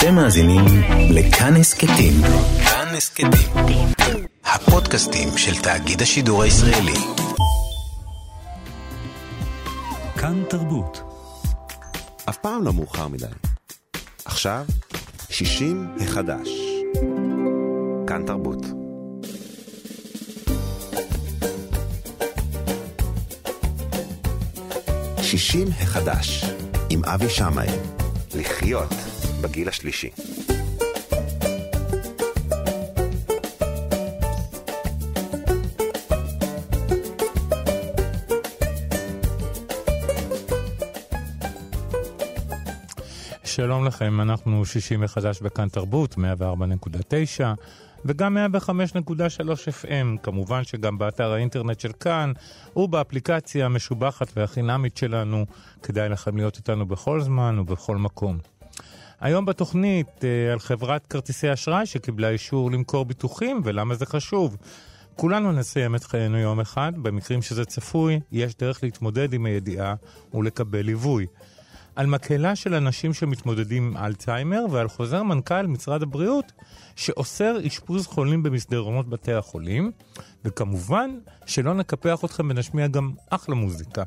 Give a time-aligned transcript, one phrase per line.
[0.00, 0.64] אתם מאזינים
[1.10, 2.12] לכאן הסכתים.
[2.64, 3.30] כאן הסכתים.
[4.44, 6.94] הפודקאסטים של תאגיד השידור הישראלי.
[10.18, 11.02] כאן תרבות.
[12.28, 13.26] אף פעם לא מאוחר מדי.
[14.24, 14.64] עכשיו,
[15.30, 16.48] 60 החדש.
[18.06, 18.66] כאן תרבות.
[25.22, 26.44] שישים החדש,
[26.90, 27.68] עם אבי שמאי.
[28.34, 29.09] לחיות
[29.42, 30.10] בגיל השלישי.
[43.44, 47.44] שלום לכם, אנחנו שישי מחדש בכאן תרבות, 104.9
[48.04, 49.12] וגם 105.3
[49.84, 52.32] FM, כמובן שגם באתר האינטרנט של כאן
[52.76, 55.46] ובאפליקציה המשובחת והחינמית שלנו,
[55.82, 58.38] כדאי לכם להיות איתנו בכל זמן ובכל מקום.
[59.20, 64.56] היום בתוכנית אה, על חברת כרטיסי אשראי שקיבלה אישור למכור ביטוחים ולמה זה חשוב.
[65.16, 69.94] כולנו נסיים את חיינו יום אחד, במקרים שזה צפוי, יש דרך להתמודד עם הידיעה
[70.34, 71.26] ולקבל ליווי.
[71.96, 76.52] על מקהלה של אנשים שמתמודדים עם אלצהיימר ועל חוזר מנכ"ל משרד הבריאות
[76.96, 79.90] שאוסר אשפוז חולים במסדרונות בתי החולים,
[80.44, 81.10] וכמובן
[81.46, 84.02] שלא נקפח אתכם ונשמיע גם אחלה מוזיקה.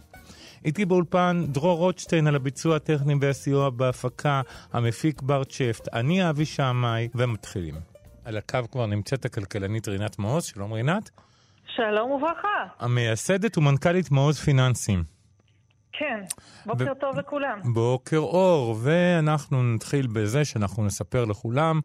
[0.66, 4.42] איתי באולפן דרור רוטשטיין על הביצוע הטכני והסיוע בהפקה,
[4.74, 7.76] המפיק בר צ'פט, אני אבי שמאי, ומתחילים.
[8.26, 11.10] על הקו כבר נמצאת הכלכלנית רינת מעוז, שלום רינת.
[11.76, 12.48] שלום וברכה.
[12.80, 15.04] המייסדת ומנכ"לית מעוז פיננסים.
[15.92, 16.20] כן,
[16.66, 17.00] בוקר ו...
[17.00, 17.60] טוב לכולם.
[17.74, 21.80] בוקר אור, ואנחנו נתחיל בזה שאנחנו נספר לכולם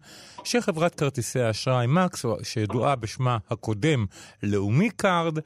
[0.44, 4.06] שחברת כרטיסי האשראי מקס, שידועה בשמה הקודם
[4.42, 5.38] לאומי קארד,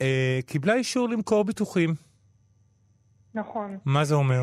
[0.00, 1.94] אה, קיבלה אישור למכור ביטוחים.
[3.36, 3.78] נכון.
[3.84, 4.42] מה זה אומר?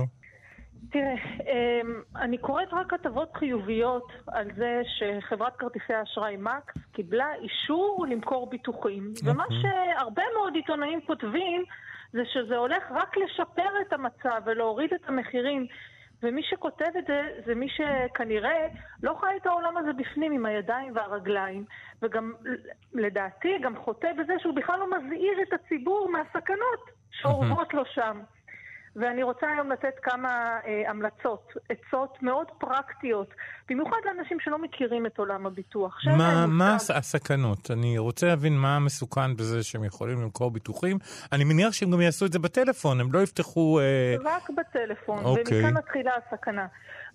[0.92, 8.06] תראה, אמ, אני קוראת רק כתבות חיוביות על זה שחברת כרטיסי האשראי מקס קיבלה אישור
[8.10, 9.14] למכור ביטוחים.
[9.24, 11.64] ומה שהרבה מאוד עיתונאים כותבים
[12.14, 15.68] זה שזה הולך רק לשפר את המצב ולהוריד את המחירים.
[16.24, 18.68] ומי שכותב את זה, זה מי שכנראה
[19.04, 21.66] לא חי את העולם הזה בפנים עם הידיים והרגליים,
[22.02, 22.34] וגם,
[22.94, 28.20] לדעתי, גם חוטא בזה שהוא בכלל לא מזהיר את הציבור מהסכנות שאורבות לו שם.
[28.96, 33.34] ואני רוצה היום לתת כמה אה, המלצות, עצות מאוד פרקטיות,
[33.70, 35.98] במיוחד לאנשים שלא מכירים את עולם הביטוח.
[36.18, 37.72] מה, מה הסכנות?
[37.72, 40.98] אני רוצה להבין מה המסוכן בזה שהם יכולים למכור ביטוחים.
[41.32, 43.80] אני מניח שהם גם יעשו את זה בטלפון, הם לא יפתחו...
[43.80, 44.16] אה...
[44.24, 45.44] רק בטלפון, אוקיי.
[45.58, 46.68] ומכאן מתחילה הסכנה.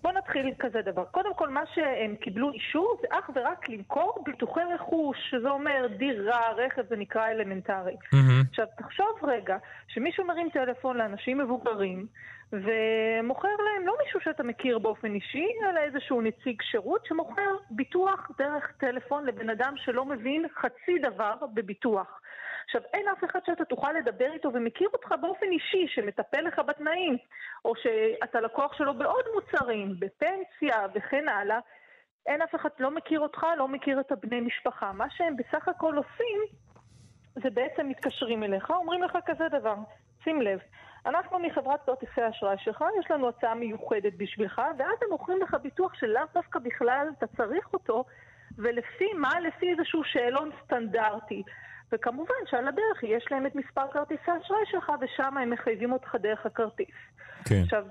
[0.03, 1.04] בואו נתחיל עם כזה דבר.
[1.04, 6.53] קודם כל, מה שהם קיבלו אישור זה אך ורק למכור ביטוחי רכוש, שזה אומר דירה,
[6.56, 7.94] רכב, זה נקרא אלמנטרי.
[7.94, 8.48] Mm-hmm.
[8.50, 9.56] עכשיו, תחשוב רגע,
[9.88, 12.06] שמישהו מרים טלפון לאנשים מבוגרים,
[12.53, 18.72] ומוכר להם לא מישהו שאתה מכיר באופן אישי, אלא איזשהו נציג שירות שמוכר ביטוח דרך
[18.78, 22.20] טלפון לבן אדם שלא מבין חצי דבר בביטוח.
[22.68, 27.16] עכשיו, אין אף אחד שאתה תוכל לדבר איתו ומכיר אותך באופן אישי, שמטפל לך בתנאים,
[27.64, 31.58] או שאתה לקוח שלו בעוד מוצרים, בפנסיה וכן הלאה.
[32.26, 34.92] אין אף אחד לא מכיר אותך, לא מכיר את הבני משפחה.
[34.92, 36.40] מה שהם בסך הכל עושים,
[37.34, 39.74] זה בעצם מתקשרים אליך, אומרים לך כזה דבר,
[40.24, 40.58] שים לב,
[41.06, 45.94] אנחנו מחברת כרטיסי האשראי שלך, יש לנו הצעה מיוחדת בשבילך, ואז הם מוכרים לך ביטוח
[45.94, 48.04] שלאו דווקא בכלל אתה צריך אותו,
[48.58, 49.40] ולפי מה?
[49.40, 51.42] לפי איזשהו שאלון סטנדרטי.
[51.93, 56.47] וכמובן שעל הדרך יש להם את מספר כרטיסי האשראי שלך, ושם הם מחייבים אותך דרך
[56.47, 56.94] הכרטיס.
[57.44, 57.60] כן.
[57.62, 57.84] עכשיו,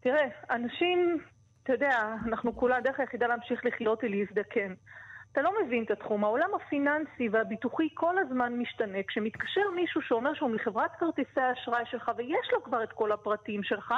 [0.00, 1.18] תראה, אנשים,
[1.62, 4.74] אתה יודע, אנחנו כולה, הדרך היחידה להמשיך לחיות היא להזדקן.
[5.32, 6.24] אתה לא מבין את התחום.
[6.24, 9.02] העולם הפיננסי והביטוחי כל הזמן משתנה.
[9.08, 13.94] כשמתקשר מישהו שאומר שהוא מחברת כרטיסי האשראי שלך ויש לו כבר את כל הפרטים שלך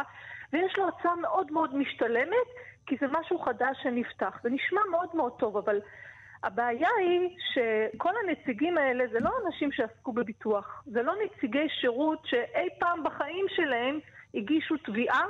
[0.53, 2.49] ויש לו הצעה מאוד מאוד משתלמת,
[2.87, 4.41] כי זה משהו חדש שנפתח.
[4.43, 5.81] זה נשמע מאוד מאוד טוב, אבל
[6.47, 10.83] הבעיה היא שכל הנציגים האלה זה לא אנשים שעסקו בביטוח.
[10.87, 13.99] זה לא נציגי שירות שאי פעם בחיים שלהם
[14.35, 15.23] הגישו תביעה,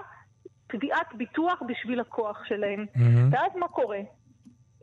[0.67, 2.87] תביעת ביטוח בשביל הכוח שלהם.
[2.95, 3.01] Mm-hmm.
[3.33, 4.01] ואז מה קורה?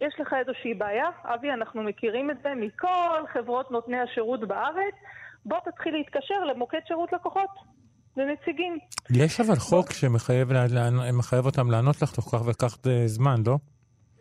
[0.02, 4.96] יש לך איזושהי בעיה, אבי, אנחנו מכירים את זה מכל חברות נותני השירות בארץ,
[5.46, 7.50] בוא תתחיל להתקשר למוקד שירות לקוחות.
[8.18, 8.78] לנציגים.
[9.10, 13.58] יש אבל חוק שמחייב אותם לענות לך תוך כך וכך זמן, לא?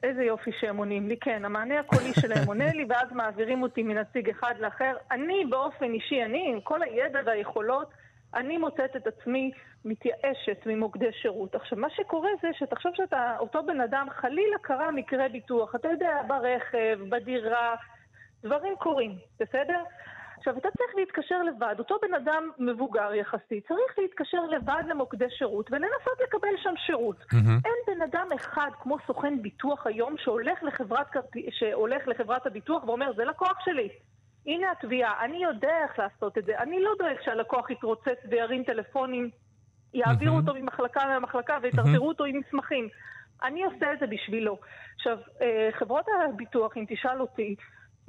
[0.02, 4.30] איזה יופי שהם עונים לי, כן, המענה הקולי שלהם עונה לי, ואז מעבירים אותי מנציג
[4.30, 4.96] אחד לאחר.
[5.10, 7.90] אני באופן אישי, אני עם כל הידע והיכולות,
[8.34, 9.50] אני מוצאת את עצמי
[9.84, 11.54] מתייאשת ממוקדי שירות.
[11.54, 16.22] עכשיו, מה שקורה זה שתחשוב שאתה, אותו בן אדם, חלילה קרה מקרה ביטוח, אתה יודע,
[16.26, 17.74] ברכב, בדירה,
[18.42, 19.82] דברים קורים, בסדר?
[20.40, 25.70] עכשיו, אתה צריך להתקשר לבד, אותו בן אדם מבוגר יחסית, צריך להתקשר לבד למוקדי שירות
[25.72, 27.16] ולנסות לקבל שם שירות.
[27.20, 27.60] Mm-hmm.
[27.64, 31.06] אין בן אדם אחד כמו סוכן ביטוח היום שהולך לחברת,
[31.50, 33.88] שהולך לחברת הביטוח ואומר, זה לקוח שלי.
[34.46, 36.58] הנה התביעה, אני יודע איך לעשות את זה.
[36.58, 39.30] אני לא דואג שהלקוח יתרוצץ וירים טלפונים,
[39.94, 42.88] יעבירו אותו ממחלקה למחלקה ויטרטרו אותו עם מסמכים.
[43.42, 44.58] אני עושה את זה בשבילו.
[44.96, 47.56] עכשיו, אה, חברות הביטוח, אם תשאל אותי,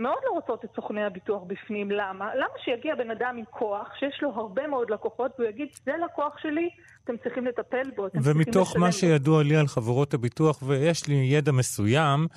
[0.02, 1.92] מאוד לא רוצות את סוכני הביטוח בפנים.
[1.92, 2.36] למה?
[2.36, 6.38] למה שיגיע בן אדם עם כוח, שיש לו הרבה מאוד לקוחות, והוא יגיד, זה לקוח
[6.42, 6.70] שלי,
[7.04, 11.08] אתם צריכים לטפל בו, אתם צריכים לשלם ומתוך מה שידוע לי על חברות הביטוח, ויש
[11.08, 12.28] לי ידע מסוים,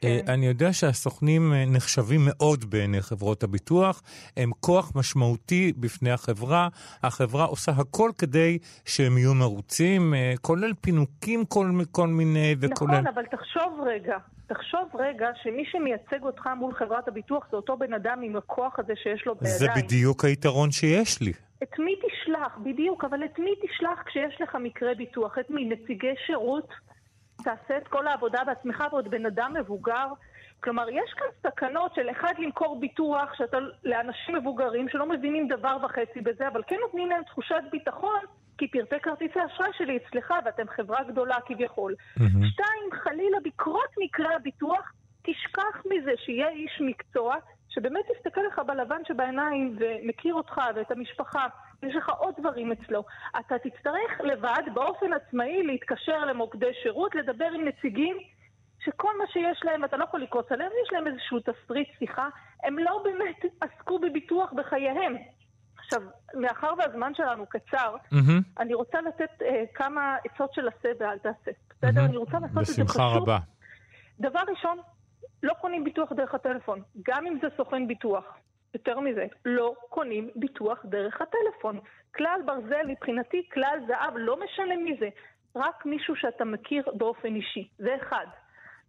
[0.00, 0.18] כן.
[0.28, 4.02] אני יודע שהסוכנים אה, נחשבים מאוד בעיני חברות הביטוח,
[4.36, 6.68] הם כוח משמעותי בפני החברה.
[7.02, 12.90] החברה עושה הכל כדי שהם יהיו מרוצים, אה, כולל פינוקים כל, כל מיני וכולל...
[12.90, 14.16] נכון, אבל תחשוב רגע,
[14.46, 18.92] תחשוב רגע שמי שמייצג אותך מול חברת הביטוח זה אותו בן אדם עם הכוח הזה
[19.02, 19.58] שיש לו בידיים.
[19.58, 21.32] זה בדיוק היתרון שיש לי.
[21.62, 25.38] את מי תשלח, בדיוק, אבל את מי תשלח כשיש לך מקרה ביטוח?
[25.38, 25.64] את מי?
[25.64, 26.68] נציגי שירות?
[27.44, 30.06] תעשה את כל העבודה בעצמך ועוד בן אדם מבוגר.
[30.60, 36.20] כלומר, יש כאן סכנות של אחד למכור ביטוח שאתה, לאנשים מבוגרים שלא מבינים דבר וחצי
[36.20, 38.20] בזה, אבל כן נותנים להם תחושת ביטחון,
[38.58, 41.94] כי פרטי כרטיסי אשראי שלי אצלך ואתם חברה גדולה כביכול.
[41.94, 42.22] Mm-hmm.
[42.22, 44.92] שתיים, חלילה בקרות מקרה הביטוח,
[45.22, 47.36] תשכח מזה שיהיה איש מקצוע
[47.68, 51.46] שבאמת יסתכל לך בלבן שבעיניים ומכיר אותך ואת המשפחה,
[51.82, 53.04] יש לך עוד דברים אצלו.
[53.40, 58.16] אתה תצטרך לבד, באופן עצמאי, להתקשר למוקדי שירות, לדבר עם נציגים
[58.84, 62.28] שכל מה שיש להם, אתה לא יכול לקרוץ עליהם, יש להם איזשהו תסריט שיחה,
[62.64, 65.16] הם לא באמת עסקו בביטוח בחייהם.
[65.76, 66.02] עכשיו,
[66.34, 68.58] מאחר והזמן שלנו קצר, mm-hmm.
[68.58, 69.44] אני רוצה לתת uh,
[69.74, 71.50] כמה עצות של עשה ואל תעשה.
[71.70, 72.00] בסדר?
[72.00, 72.04] Mm-hmm.
[72.04, 72.88] אני רוצה לעשות את זה פשוט.
[72.88, 73.38] בשמחה רבה.
[74.20, 74.78] דבר ראשון,
[75.42, 78.24] לא קונים ביטוח דרך הטלפון, גם אם זה סוכן ביטוח.
[78.74, 81.80] יותר מזה, לא קונים ביטוח דרך הטלפון.
[82.16, 85.08] כלל ברזל מבחינתי, כלל זהב, לא משנה מי זה.
[85.56, 87.68] רק מישהו שאתה מכיר באופן אישי.
[87.78, 88.26] זה אחד.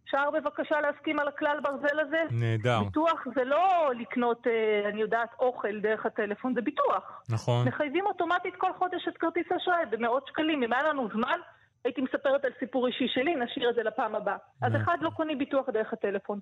[0.06, 2.24] אפשר בבקשה להסכים על הכלל ברזל הזה?
[2.32, 2.80] נהדר.
[2.84, 7.24] ביטוח זה לא לקנות, אה, אני יודעת, אוכל דרך הטלפון, זה ביטוח.
[7.30, 7.68] נכון.
[7.68, 10.64] מחייבים אוטומטית כל חודש את כרטיס האשראי במאות שקלים.
[10.64, 11.40] אם היה לנו זמן,
[11.84, 14.38] הייתי מספרת על סיפור אישי שלי, נשאיר את זה לפעם הבאה.
[14.62, 16.40] אז אחד, לא קונים ביטוח דרך הטלפון.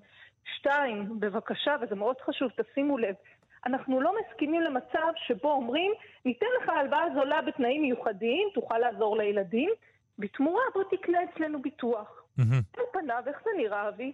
[0.56, 3.14] שתיים, בבקשה, וזה מאוד חשוב, תשימו לב,
[3.66, 5.92] אנחנו לא מסכימים למצב שבו אומרים,
[6.24, 9.70] ניתן לך הלוואה זולה בתנאים מיוחדים, תוכל לעזור לילדים,
[10.18, 12.22] בתמורה בוא תקנה אצלנו ביטוח.
[12.76, 14.12] על פניו, איך זה נראה, אבי?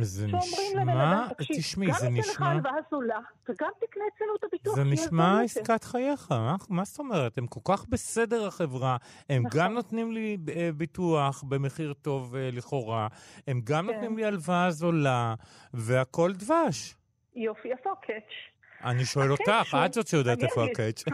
[0.00, 2.08] זה נשמע, תשמעי, זה נשמע...
[2.08, 3.18] גם ניתן לך הלוואה זולה,
[3.48, 4.74] וגם תקנה אצלנו את הביטוח.
[4.74, 7.38] זה נשמע עסקת חייך, מה, מה זאת אומרת?
[7.38, 8.96] הם כל כך בסדר החברה,
[9.28, 9.60] הם נכון.
[9.60, 13.08] גם נותנים לי אה, ביטוח במחיר טוב אה, לכאורה,
[13.46, 13.92] הם גם כן.
[13.94, 15.34] נותנים לי הלוואה זולה,
[15.74, 16.96] והכל דבש.
[17.34, 18.51] יופי, איפה הקאץ'?
[18.84, 21.04] אני שואל אותך, את זאת שיודעת איפה הקאץ'.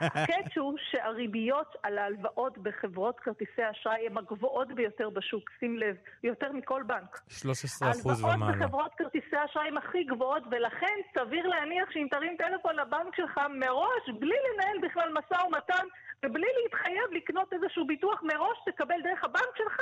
[0.00, 6.52] הקאץ' הוא שהריביות על ההלוואות בחברות כרטיסי האשראי הן הגבוהות ביותר בשוק, שים לב, יותר
[6.52, 7.20] מכל בנק.
[7.28, 8.44] 13 אחוז ומעלה.
[8.44, 13.40] ההלוואות בחברות כרטיסי האשראי הן הכי גבוהות, ולכן סביר להניח שאם תרים טלפון לבנק שלך
[13.60, 15.86] מראש, בלי לנהל בכלל משא ומתן,
[16.24, 19.76] ובלי להתחייב לקנות איזשהו ביטוח מראש, תקבל דרך הבנק שלך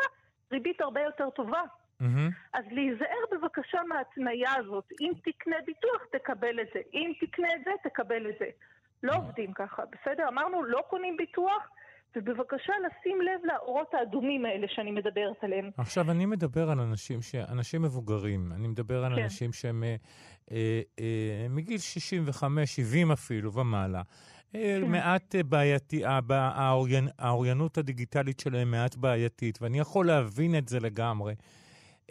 [0.53, 1.63] ריבית הרבה יותר טובה.
[2.03, 2.59] Mm-hmm.
[2.59, 4.85] אז להיזהר בבקשה מההתניה הזאת.
[5.01, 6.81] אם תקנה ביטוח, תקבל את זה.
[6.95, 8.47] אם תקנה את זה, תקבל את זה.
[9.03, 10.29] לא עובדים ככה, בסדר?
[10.29, 11.69] אמרנו, לא קונים ביטוח,
[12.17, 15.71] ובבקשה לשים לב לאורות האדומים האלה שאני מדברת עליהם.
[15.77, 17.35] עכשיו, אני מדבר על אנשים, ש...
[17.35, 18.53] אנשים מבוגרים.
[18.53, 19.23] אני מדבר על כן.
[19.23, 19.97] אנשים שהם אה,
[20.53, 24.03] אה, אה, מגיל 65, 70 אפילו ומעלה.
[24.53, 24.83] כן.
[24.87, 26.03] מעט בעייתי,
[27.19, 31.35] האוריינות הדיגיטלית שלהם מעט בעייתית, ואני יכול להבין את זה לגמרי.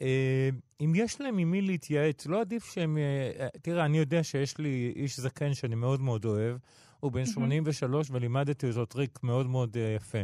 [0.01, 0.49] אה,
[0.81, 2.97] אם יש להם עם מי להתייעץ, לא עדיף שהם...
[2.97, 6.57] אה, אה, תראה, אני יודע שיש לי איש זקן שאני מאוד מאוד אוהב,
[6.99, 10.21] הוא בן 83 ולימדתי אותו טריק מאוד מאוד יפה.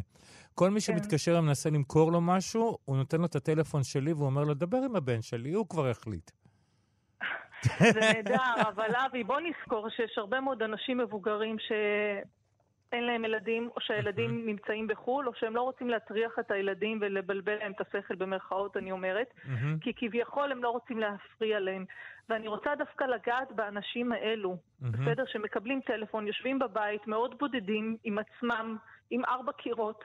[0.55, 0.79] כל מי כן.
[0.79, 4.77] שמתקשר ומנסה למכור לו משהו, הוא נותן לו את הטלפון שלי והוא אומר לו, דבר
[4.77, 6.31] עם הבן שלי, הוא כבר החליט.
[7.79, 11.71] זה נהדר, אבל אבי, בוא נזכור שיש הרבה מאוד אנשים מבוגרים ש...
[12.91, 14.47] אין להם ילדים, או שהילדים mm-hmm.
[14.47, 18.91] נמצאים בחו"ל, או שהם לא רוצים להטריח את הילדים ולבלבל להם את השכל במרכאות, אני
[18.91, 19.81] אומרת, mm-hmm.
[19.81, 21.85] כי כביכול הם לא רוצים להפריע להם.
[22.29, 24.85] ואני רוצה דווקא לגעת באנשים האלו, mm-hmm.
[24.87, 25.25] בסדר?
[25.25, 28.77] שמקבלים טלפון, יושבים בבית, מאוד בודדים עם עצמם,
[29.09, 30.03] עם ארבע קירות.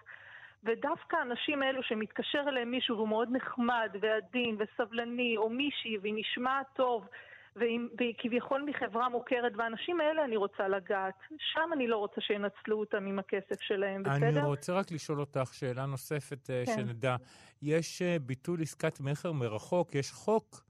[0.65, 6.67] ודווקא האנשים האלו שמתקשר אליהם מישהו והוא מאוד נחמד ועדין וסבלני, או מישהי, והיא נשמעת
[6.75, 7.09] טוב,
[7.57, 11.15] והיא כביכול מחברה מוכרת, והאנשים האלה אני רוצה לגעת.
[11.39, 14.29] שם אני לא רוצה שינצלו אותם עם הכסף שלהם, בסדר?
[14.29, 16.77] אני רוצה רק לשאול אותך שאלה נוספת, אה, כן.
[16.77, 17.17] שנדע.
[17.63, 20.65] יש אה, ביטול עסקת מכר מרחוק, יש חוק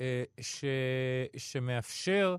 [0.00, 0.64] אה, ש...
[1.36, 2.36] שמאפשר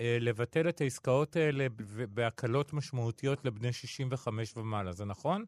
[0.00, 1.66] לבטל את העסקאות האלה
[2.14, 5.44] בהקלות משמעותיות לבני 65 ומעלה, זה נכון?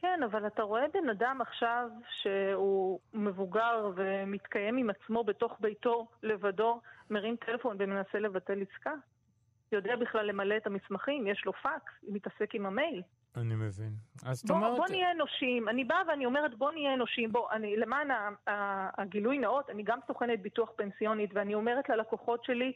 [0.00, 6.80] כן, אבל אתה רואה בן אדם עכשיו שהוא מבוגר ומתקיים עם עצמו בתוך ביתו לבדו,
[7.10, 8.92] מרים טלפון ומנסה לבטל עסקה?
[9.72, 13.02] יודע בכלל למלא את המסמכים, יש לו פקס, מתעסק עם המייל.
[13.36, 13.92] אני מבין.
[14.26, 14.76] אז בוא, אומרת...
[14.76, 15.68] בוא נהיה אנושיים.
[15.68, 17.32] אני באה ואני אומרת, בוא נהיה אנושיים.
[17.32, 18.08] בוא, אני, למען
[18.98, 22.72] הגילוי נאות, אני גם סוכנת ביטוח פנסיונית, ואני אומרת ללקוחות שלי,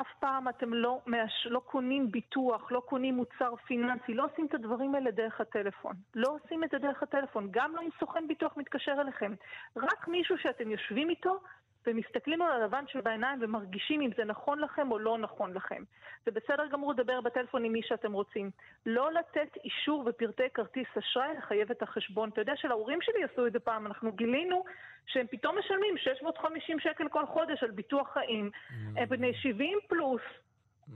[0.00, 1.46] אף פעם אתם לא, מאש...
[1.50, 5.94] לא קונים ביטוח, לא קונים מוצר פיננסי, לא עושים את הדברים האלה דרך הטלפון.
[6.14, 9.34] לא עושים את זה דרך הטלפון, גם לא אם סוכן ביטוח מתקשר אליכם.
[9.76, 11.40] רק מישהו שאתם יושבים איתו
[11.86, 15.82] ומסתכלים על הלבן שבעיניים ומרגישים אם זה נכון לכם או לא נכון לכם.
[16.24, 18.50] זה בסדר גמור לדבר בטלפון עם מי שאתם רוצים.
[18.86, 22.28] לא לתת אישור ופרטי כרטיס אשראי לחייב את החשבון.
[22.28, 24.64] אתה יודע שלהורים שלי עשו את זה פעם, אנחנו גילינו
[25.06, 28.50] שהם פתאום משלמים 650 שקל כל חודש על ביטוח חיים.
[28.52, 29.00] Mm.
[29.00, 30.22] הם בני 70 פלוס,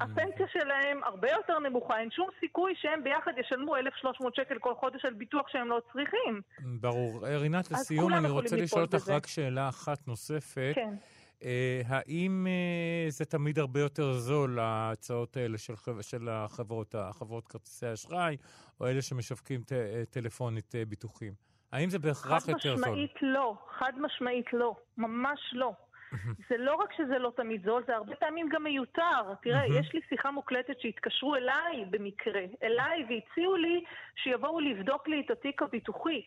[0.00, 5.04] הפנסיה שלהם הרבה יותר נמוכה, אין שום סיכוי שהם ביחד ישלמו 1,300 שקל כל חודש
[5.04, 6.40] על ביטוח שהם לא צריכים.
[6.80, 7.26] ברור.
[7.26, 10.72] רינת, לסיום, אני רוצה לשאול אותך רק שאלה אחת נוספת.
[10.74, 10.94] כן.
[11.40, 11.46] Uh,
[11.88, 18.36] האם uh, זה תמיד הרבה יותר זול, ההצעות האלה של, של החברות, החברות כרטיסי האשראי,
[18.80, 19.72] או אלה שמשווקים ט,
[20.10, 21.32] טלפונית uh, ביטוחים?
[21.72, 22.84] האם זה בהכרח יותר זול?
[22.84, 25.72] חד משמעית לא, חד משמעית לא, ממש לא.
[26.48, 29.34] זה לא רק שזה לא תמיד זול, זה הרבה פעמים גם מיותר.
[29.42, 33.84] תראה, יש לי שיחה מוקלטת שהתקשרו אליי במקרה, אליי, והציעו לי
[34.16, 36.22] שיבואו לבדוק לי את התיק הביטוחי.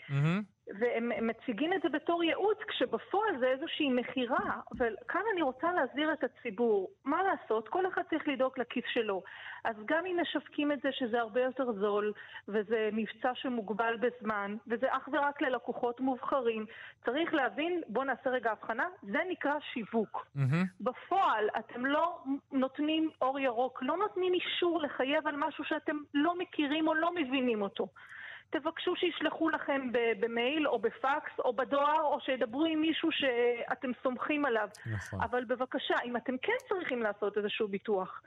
[0.80, 4.60] והם מציגים את זה בתור ייעוץ, כשבפועל זה איזושהי מכירה.
[4.78, 6.90] אבל כאן אני רוצה להסביר את הציבור.
[7.06, 7.68] מה לעשות?
[7.68, 9.24] כל אחד צריך לדאוג לכיס שלו.
[9.64, 12.14] אז גם אם משווקים את זה שזה הרבה יותר זול,
[12.48, 16.66] וזה מבצע שמוגבל בזמן, וזה אך ורק ללקוחות מובחרים,
[17.06, 20.28] צריך להבין, בואו נעשה רגע הבחנה, זה נקרא שיווק.
[20.36, 20.66] Mm-hmm.
[20.82, 22.18] בפועל אתם לא
[22.52, 27.62] נותנים אור ירוק, לא נותנים אישור לחייב על משהו שאתם לא מכירים או לא מבינים
[27.62, 27.88] אותו.
[28.50, 29.82] תבקשו שישלחו לכם
[30.20, 34.68] במייל או בפקס או בדואר, או שידברו עם מישהו שאתם סומכים עליו.
[34.86, 35.22] נכון.
[35.22, 38.22] אבל בבקשה, אם אתם כן צריכים לעשות איזשהו ביטוח,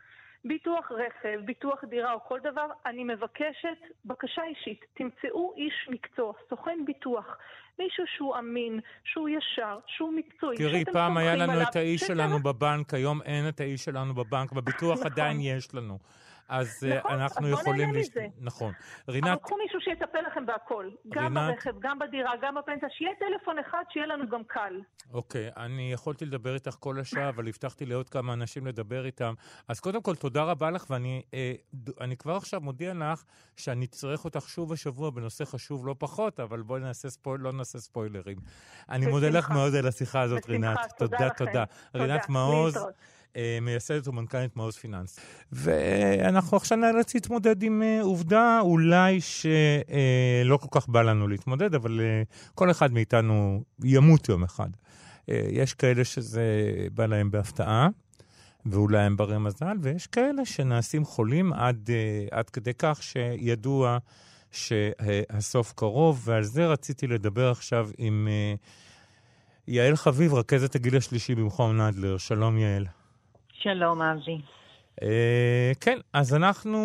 [0.44, 6.78] ביטוח רכב, ביטוח דירה או כל דבר, אני מבקשת בקשה אישית, תמצאו איש מקצוע, סוכן
[6.86, 7.36] ביטוח,
[7.78, 10.56] מישהו שהוא אמין, שהוא ישר, שהוא מקצועי.
[10.56, 14.98] תראי, פעם היה לנו את האיש שלנו בבנק, היום אין את האיש שלנו בבנק, בביטוח
[14.98, 15.12] נכון.
[15.12, 15.98] עדיין יש לנו.
[16.50, 17.95] אז אה, נכון, אנחנו אז יכולים...
[17.95, 18.09] לש...
[18.09, 18.26] מזה.
[18.40, 18.73] נכון.
[19.09, 19.28] רינת...
[19.28, 20.90] אבל קחו מישהו שיטפל לכם בהכל.
[21.09, 21.54] גם רינת...
[21.54, 22.88] ברכב, גם בדירה, גם בפנסיה.
[22.90, 24.80] שיהיה טלפון אחד, שיהיה לנו גם קל.
[25.12, 29.35] אוקיי, אני יכולתי לדבר איתך כל השעה, אבל הבטחתי לעוד כמה אנשים לדבר איתם.
[29.69, 33.25] אז קודם כל, תודה רבה לך, ואני אה, כבר עכשיו מודיע לך
[33.57, 37.78] שאני אצטרך אותך שוב השבוע בנושא חשוב לא פחות, אבל בואי נעשה ספויל, לא נעשה
[37.78, 38.37] ספוילרים.
[38.88, 40.78] אני מודה לך מאוד על השיחה הזאת, רינת.
[40.99, 41.30] תודה, תודה.
[41.30, 41.64] תודה.
[41.95, 42.78] רינת מעוז.
[43.37, 45.18] אה, מייסדת ומנכ"לית מעוז פיננס.
[45.52, 52.00] ואנחנו עכשיו נאלץ להתמודד עם אה, עובדה אולי שלא כל כך בא לנו להתמודד, אבל
[52.00, 52.22] אה,
[52.54, 54.68] כל אחד מאיתנו ימות יום אחד.
[55.28, 56.42] יש כאלה שזה
[56.94, 57.88] בא להם בהפתעה.
[58.66, 61.90] ואולי הם ברי מזל, ויש כאלה שנעשים חולים עד,
[62.30, 63.99] עד כדי כך שידוע
[64.50, 68.28] שהסוף קרוב, ועל זה רציתי לדבר עכשיו עם
[69.68, 72.18] יעל חביב, רכזת הגיל השלישי במכון נדלר.
[72.18, 72.87] שלום יעל.
[73.62, 74.40] שלום, אבי.
[75.00, 75.04] Uh,
[75.80, 76.78] כן, אז אנחנו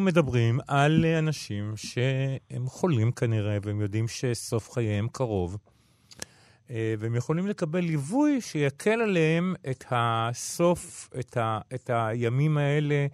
[0.00, 7.80] מדברים על אנשים שהם חולים כנראה, והם יודעים שסוף חייהם קרוב, uh, והם יכולים לקבל
[7.80, 13.06] ליווי שיקל עליהם את הסוף, את, ה, את הימים האלה,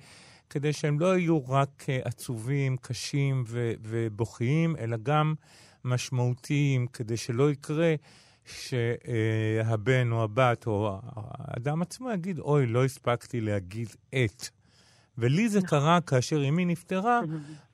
[0.51, 3.45] כדי שהם לא יהיו רק uh, עצובים, קשים
[3.83, 5.35] ובוכיים, אלא גם
[5.85, 7.95] משמעותיים, כדי שלא יקרה
[8.51, 14.49] שהבן או הבת או האדם עצמו יגיד, אוי, לא הספקתי להגיד את.
[15.19, 15.69] ולי זה נכון.
[15.69, 17.21] קרה כאשר אמי נפטרה,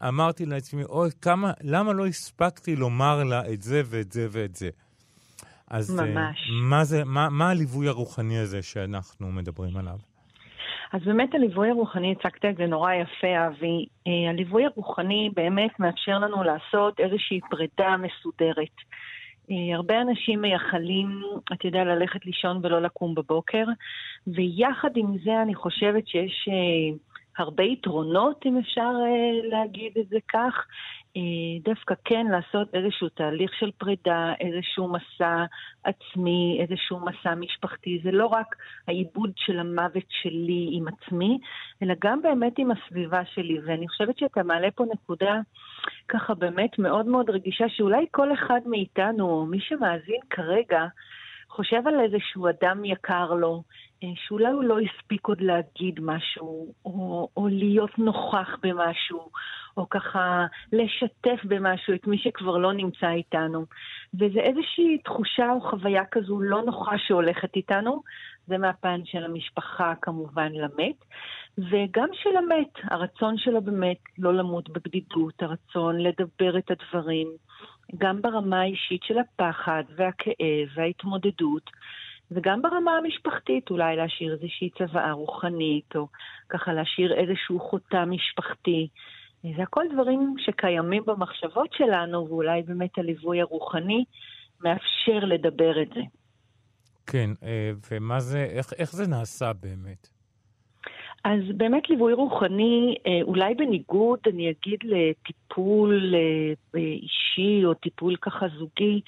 [0.08, 4.70] אמרתי לעצמי, אוי, כמה, למה לא הספקתי לומר לה את זה ואת זה ואת זה?
[5.70, 6.50] אז אה, ממש.
[6.62, 9.98] מה, זה, מה, מה הליווי הרוחני הזה שאנחנו מדברים עליו?
[10.92, 13.86] אז באמת הליווי הרוחני, הצגת את זה נורא יפה, אבי.
[14.06, 18.76] אה, הליווי הרוחני באמת מאפשר לנו לעשות איזושהי פרידה מסודרת.
[19.50, 21.22] אה, הרבה אנשים מייחלים,
[21.52, 23.64] אתה יודע, ללכת לישון ולא לקום בבוקר,
[24.26, 26.96] ויחד עם זה אני חושבת שיש אה,
[27.38, 30.66] הרבה יתרונות, אם אפשר אה, להגיד את זה כך,
[31.64, 35.44] דווקא כן לעשות איזשהו תהליך של פרידה, איזשהו מסע
[35.84, 38.00] עצמי, איזשהו מסע משפחתי.
[38.04, 38.56] זה לא רק
[38.88, 41.38] העיבוד של המוות שלי עם עצמי,
[41.82, 43.58] אלא גם באמת עם הסביבה שלי.
[43.66, 45.40] ואני חושבת שאתה מעלה פה נקודה
[46.08, 50.86] ככה באמת מאוד מאוד רגישה, שאולי כל אחד מאיתנו, מי שמאזין כרגע,
[51.56, 53.62] חושב על איזשהו אדם יקר לו,
[54.04, 59.30] אה, שאולי הוא לא הספיק עוד להגיד משהו, או, או להיות נוכח במשהו,
[59.76, 63.64] או ככה לשתף במשהו את מי שכבר לא נמצא איתנו.
[64.14, 68.02] וזה איזושהי תחושה או חוויה כזו לא נוחה שהולכת איתנו,
[68.46, 71.04] זה מהפן של המשפחה כמובן למת,
[71.58, 77.28] וגם של המת, הרצון שלו באמת לא למות בבדידות, הרצון לדבר את הדברים,
[77.98, 81.70] גם ברמה האישית של הפחד והכאב וההתמודדות.
[82.30, 86.08] וגם ברמה המשפחתית, אולי להשאיר איזושהי צוואה רוחנית, או
[86.48, 88.88] ככה להשאיר איזשהו חותם משפחתי.
[89.56, 94.04] זה הכל דברים שקיימים במחשבות שלנו, ואולי באמת הליווי הרוחני
[94.60, 96.00] מאפשר לדבר את זה.
[97.06, 100.15] כן, אה, ומה זה, איך, איך זה נעשה באמת?
[101.26, 108.46] אז באמת ליווי רוחני, אה, אולי בניגוד, אני אגיד, לטיפול אה, אישי או טיפול ככה
[108.58, 109.00] זוגי,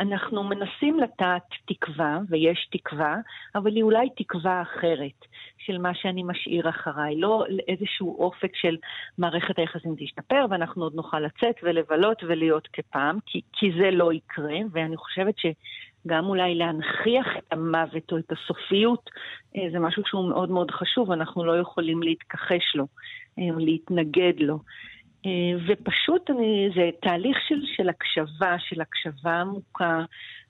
[0.00, 3.16] אנחנו מנסים לטעת תקווה, ויש תקווה,
[3.54, 5.26] אבל היא אולי תקווה אחרת
[5.58, 8.76] של מה שאני משאיר אחריי, לא איזשהו אופק של
[9.18, 14.58] מערכת היחסים תשתפר ואנחנו עוד נוכל לצאת ולבלות ולהיות כפעם, כי, כי זה לא יקרה,
[14.72, 19.10] ואני חושבת שגם אולי להנכיח את המוות או את הסופיות
[19.56, 22.86] אה, זה משהו שהוא מאוד מאוד חשוב, אנחנו לא יכולים להתכחש לו
[23.38, 24.58] אה, להתנגד לו.
[25.26, 25.30] אה,
[25.68, 30.04] ופשוט אני, זה תהליך של, של הקשבה, של הקשבה עמוקה,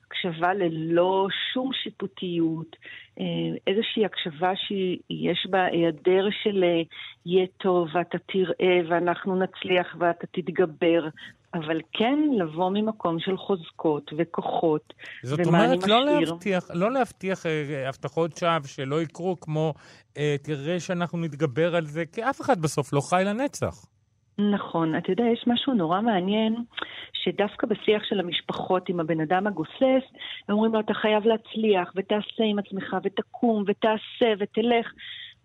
[0.06, 2.76] הקשבה ללא שום שיפוטיות,
[3.20, 3.24] אה,
[3.66, 6.82] איזושהי הקשבה שיש בה היעדר של אה,
[7.26, 11.08] יהיה טוב ואתה תראה ואנחנו נצליח ואתה תתגבר,
[11.54, 18.36] אבל כן לבוא ממקום של חוזקות וכוחות, זאת אומרת, לא להבטיח, לא להבטיח אה, הבטחות
[18.36, 19.74] שווא שלא יקרו כמו,
[20.16, 23.86] אה, תראה שאנחנו נתגבר על זה, כי אף אחד בסוף לא חי לנצח.
[24.40, 24.96] נכון.
[24.96, 26.54] אתה יודע, יש משהו נורא מעניין,
[27.12, 30.04] שדווקא בשיח של המשפחות עם הבן אדם הגוסס,
[30.48, 34.92] הם אומרים לו, אתה חייב להצליח, ותעשה עם עצמך, ותקום, ותעשה, ותלך.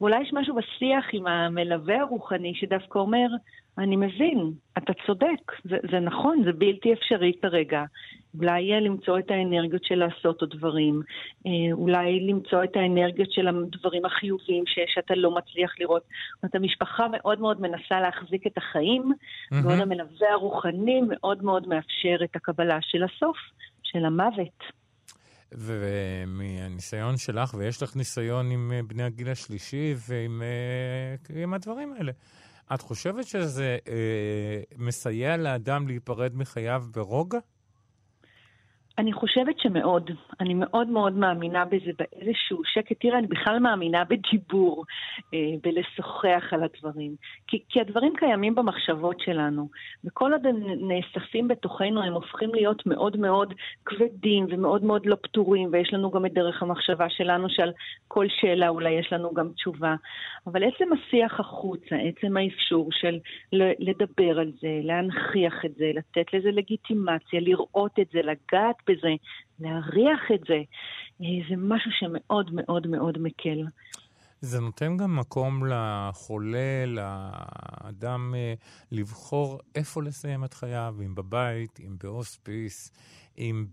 [0.02, 3.28] ואולי יש משהו בשיח עם המלווה הרוחני שדווקא אומר,
[3.78, 7.84] אני מבין, אתה צודק, זה, זה נכון, זה בלתי אפשרי כרגע.
[8.40, 11.02] אולי למצוא את האנרגיות של לעשות עוד דברים,
[11.48, 16.02] אה, אולי למצוא את האנרגיות של הדברים החיוביים שאתה לא מצליח לראות.
[16.04, 19.56] זאת אומרת, המשפחה מאוד מאוד מנסה להחזיק את החיים, mm-hmm.
[19.64, 23.38] ועוד המלווה הרוחני מאוד מאוד מאפשר את הקבלה של הסוף,
[23.84, 24.64] של המוות.
[25.52, 32.12] ומהניסיון שלך, ויש לך ניסיון עם אה, בני הגיל השלישי ועם אה, עם הדברים האלה.
[32.74, 37.40] את חושבת שזה אה, מסייע לאדם להיפרד מחייו ברוגע?
[38.98, 40.12] אני חושבת שמאוד.
[40.40, 43.00] אני מאוד מאוד מאמינה בזה באיזשהו שקט.
[43.00, 44.84] תראה, אני בכלל מאמינה בדיבור,
[45.34, 47.16] אה, בלשוחח על הדברים.
[47.48, 49.70] כי, כי הדברים קיימים במחשבות שלנו,
[50.06, 53.54] וכל עוד הם נאספים בתוכנו, הם הופכים להיות מאוד מאוד
[53.86, 57.74] כבדים ומאוד מאוד לא פתורים, ויש לנו גם את דרך המחשבה שלנו, שעל
[58.08, 59.96] כל שאלה אולי יש לנו גם תשובה.
[60.48, 63.20] אבל עצם השיח החוצה, עצם האפשור של
[63.80, 69.14] לדבר על זה, להנכיח את זה, לתת לזה לגיטימציה, לראות את זה, לגעת בזה,
[69.60, 70.62] להריח את זה,
[71.22, 73.66] אה, זה משהו שמאוד מאוד מאוד מקל.
[74.42, 78.54] זה נותן גם מקום לחולה, לאדם, אה,
[78.92, 82.92] לבחור איפה לסיים את חייו, אם בבית, אם בהוספיס,
[83.38, 83.66] אם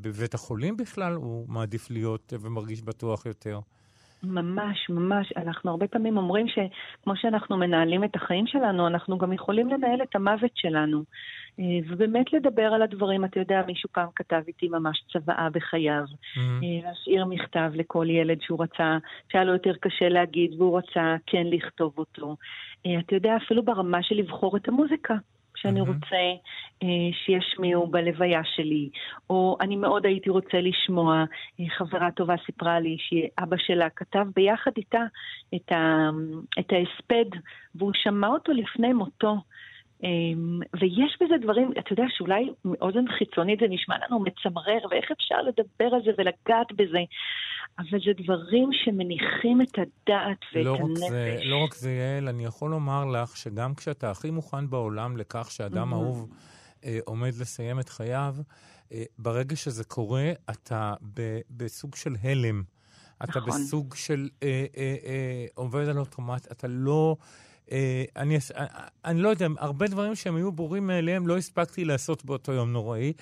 [0.00, 3.60] בבית החולים בכלל, הוא מעדיף להיות ומרגיש בטוח יותר.
[4.22, 5.32] ממש, ממש.
[5.36, 10.16] אנחנו הרבה פעמים אומרים שכמו שאנחנו מנהלים את החיים שלנו, אנחנו גם יכולים לנהל את
[10.16, 11.04] המוות שלנו.
[11.60, 16.04] אה, ובאמת לדבר על הדברים, אתה יודע, מישהו פעם כתב איתי ממש צוואה בחייו.
[16.04, 16.40] Mm-hmm.
[16.40, 18.98] אה, להשאיר מכתב לכל ילד שהוא רצה,
[19.32, 22.36] שהיה לו יותר קשה להגיד והוא רצה כן לכתוב אותו.
[22.86, 25.14] אה, אתה יודע, אפילו ברמה של לבחור את המוזיקה.
[25.56, 25.86] שאני mm-hmm.
[25.86, 26.16] רוצה
[26.82, 26.88] אה,
[27.24, 28.88] שישמיעו בלוויה שלי,
[29.30, 31.24] או אני מאוד הייתי רוצה לשמוע,
[31.60, 35.02] אה, חברה טובה סיפרה לי שאבא שלה כתב ביחד איתה
[35.54, 36.10] את, ה,
[36.58, 37.38] את ההספד,
[37.74, 39.36] והוא שמע אותו לפני מותו.
[40.06, 45.42] אמ, ויש בזה דברים, אתה יודע שאולי מאוזן חיצונית זה נשמע לנו מצמרר, ואיך אפשר
[45.42, 46.98] לדבר על זה ולגעת בזה,
[47.78, 51.08] אבל זה דברים שמניחים את הדעת ואת לא הנפש.
[51.08, 55.50] זה, לא רק זה, יעל, אני יכול לומר לך שגם כשאתה הכי מוכן בעולם לכך
[55.50, 55.96] שאדם mm-hmm.
[55.96, 56.28] אהוב
[56.84, 58.34] אה, עומד לסיים את חייו,
[58.92, 62.62] אה, ברגע שזה קורה, אתה ב, בסוג של הלם.
[63.24, 63.62] אתה נכון.
[63.62, 67.16] בסוג של אה, אה, אה, עובד על אוטומט, אתה לא...
[67.72, 68.66] אה, אני, אה,
[69.04, 73.12] אני לא יודע, הרבה דברים שהם היו ברורים מאליהם לא הספקתי לעשות באותו יום נוראי.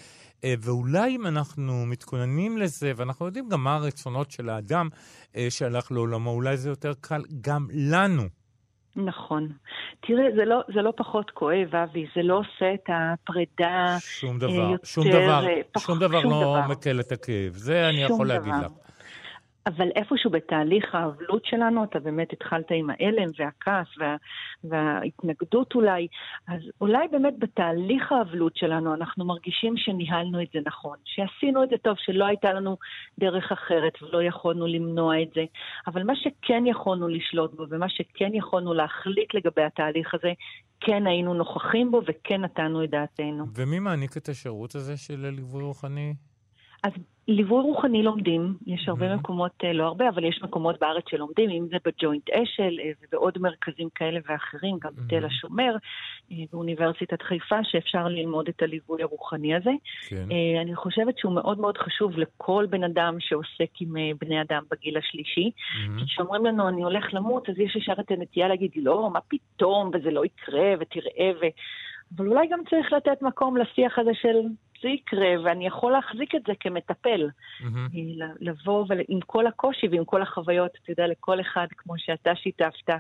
[0.44, 4.88] אה, ואולי אם אנחנו מתכוננים לזה, ואנחנו יודעים גם מה הרצונות של האדם
[5.50, 8.22] שהלך לעולמו, אולי זה יותר קל גם לנו.
[8.96, 9.48] נכון.
[10.00, 14.52] תראה, זה לא, זה לא פחות כואב, אבי, זה לא עושה את הפרידה שום דבר,
[14.52, 14.84] יותר...
[14.84, 16.68] שום דבר, פח, שום דבר שום לא דבר.
[16.68, 17.52] מקל את הכאב.
[17.52, 18.38] זה אני יכול דבר.
[18.38, 18.83] להגיד לך.
[19.66, 24.16] אבל איפשהו בתהליך האבלות שלנו, אתה באמת התחלת עם ההלם והכעס וה,
[24.64, 26.06] וההתנגדות אולי,
[26.48, 31.76] אז אולי באמת בתהליך האבלות שלנו אנחנו מרגישים שניהלנו את זה נכון, שעשינו את זה
[31.82, 32.76] טוב, שלא הייתה לנו
[33.18, 35.44] דרך אחרת ולא יכולנו למנוע את זה.
[35.86, 40.32] אבל מה שכן יכולנו לשלוט בו ומה שכן יכולנו להחליט לגבי התהליך הזה,
[40.80, 43.44] כן היינו נוכחים בו וכן נתנו את דעתנו.
[43.54, 46.14] ומי מעניק את השירות הזה של ליווי רוחני?
[46.84, 46.92] אז
[47.28, 49.16] ליווי רוחני לומדים, יש הרבה mm-hmm.
[49.16, 53.38] מקומות, אה, לא הרבה, אבל יש מקומות בארץ שלומדים, אם זה בג'וינט אשל אה, ובעוד
[53.38, 54.90] מרכזים כאלה ואחרים, גם.
[54.96, 55.76] בתל השומר,
[56.32, 59.70] אה, באוניברסיטת חיפה, שאפשר ללמוד את הליווי הרוחני הזה.
[60.08, 60.26] כן.
[60.62, 65.50] אני חושבת שהוא מאוד מאוד חשוב לכל בן אדם שעוסק עם בני אדם בגיל השלישי.
[65.50, 65.98] Mm-hmm.
[65.98, 69.90] כי כשאומרים לנו, אני הולך למות, אז יש ישר את הנטייה להגיד, לא, מה פתאום,
[69.94, 71.46] וזה לא יקרה, ותראה, ו...
[72.16, 74.36] אבל אולי גם צריך לתת מקום לשיח הזה של
[74.82, 77.28] זה יקרה, ואני יכול להחזיק את זה כמטפל.
[77.60, 77.64] Mm-hmm.
[78.40, 82.90] לבוא ועם כל הקושי ועם כל החוויות, אתה יודע, לכל אחד, כמו שאתה שיתפת,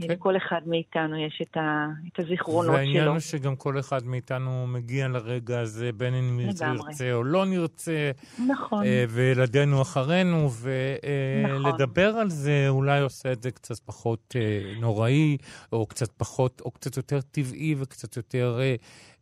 [0.00, 0.08] כן.
[0.10, 2.74] לכל אחד מאיתנו יש את, ה, את הזיכרונות שלו.
[2.74, 8.10] והעניין הוא שגם כל אחד מאיתנו מגיע לרגע הזה, בין אם נרצה או לא נרצה.
[8.48, 8.84] נכון.
[8.84, 12.20] אה, וילדינו אחרינו, ולדבר נכון.
[12.20, 15.36] על זה אולי עושה את זה קצת פחות אה, נוראי,
[15.72, 18.60] או קצת פחות, או קצת יותר טבעי וקצת יותר...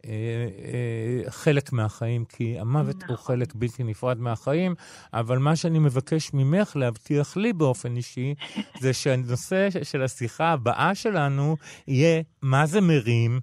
[0.05, 3.09] אה, אה, חלק מהחיים, כי המוות נכון.
[3.09, 4.75] הוא חלק בלתי נפרד מהחיים,
[5.13, 8.35] אבל מה שאני מבקש ממך להבטיח לי באופן אישי,
[8.83, 11.57] זה שהנושא של השיחה הבאה שלנו
[11.89, 13.41] יהיה מה זה מרים,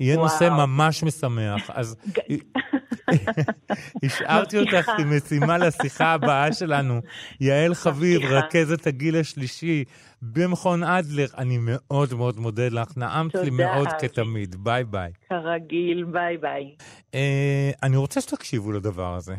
[0.00, 0.28] יהיה וואו.
[0.28, 1.70] נושא ממש משמח.
[1.70, 1.96] אז
[4.04, 7.00] השארתי אותך עם משימה לשיחה הבאה שלנו.
[7.40, 9.84] יעל חביב, רכזת הגיל השלישי
[10.22, 11.26] במכון אדלר.
[11.38, 14.54] אני מאוד מאוד מודה לך, נעמת לי מאוד כתמיד.
[14.54, 15.12] ביי ביי.
[15.28, 16.74] כרגיל, ביי ביי.
[17.14, 19.34] אה, אני רוצה שתקשיבו לדבר הזה.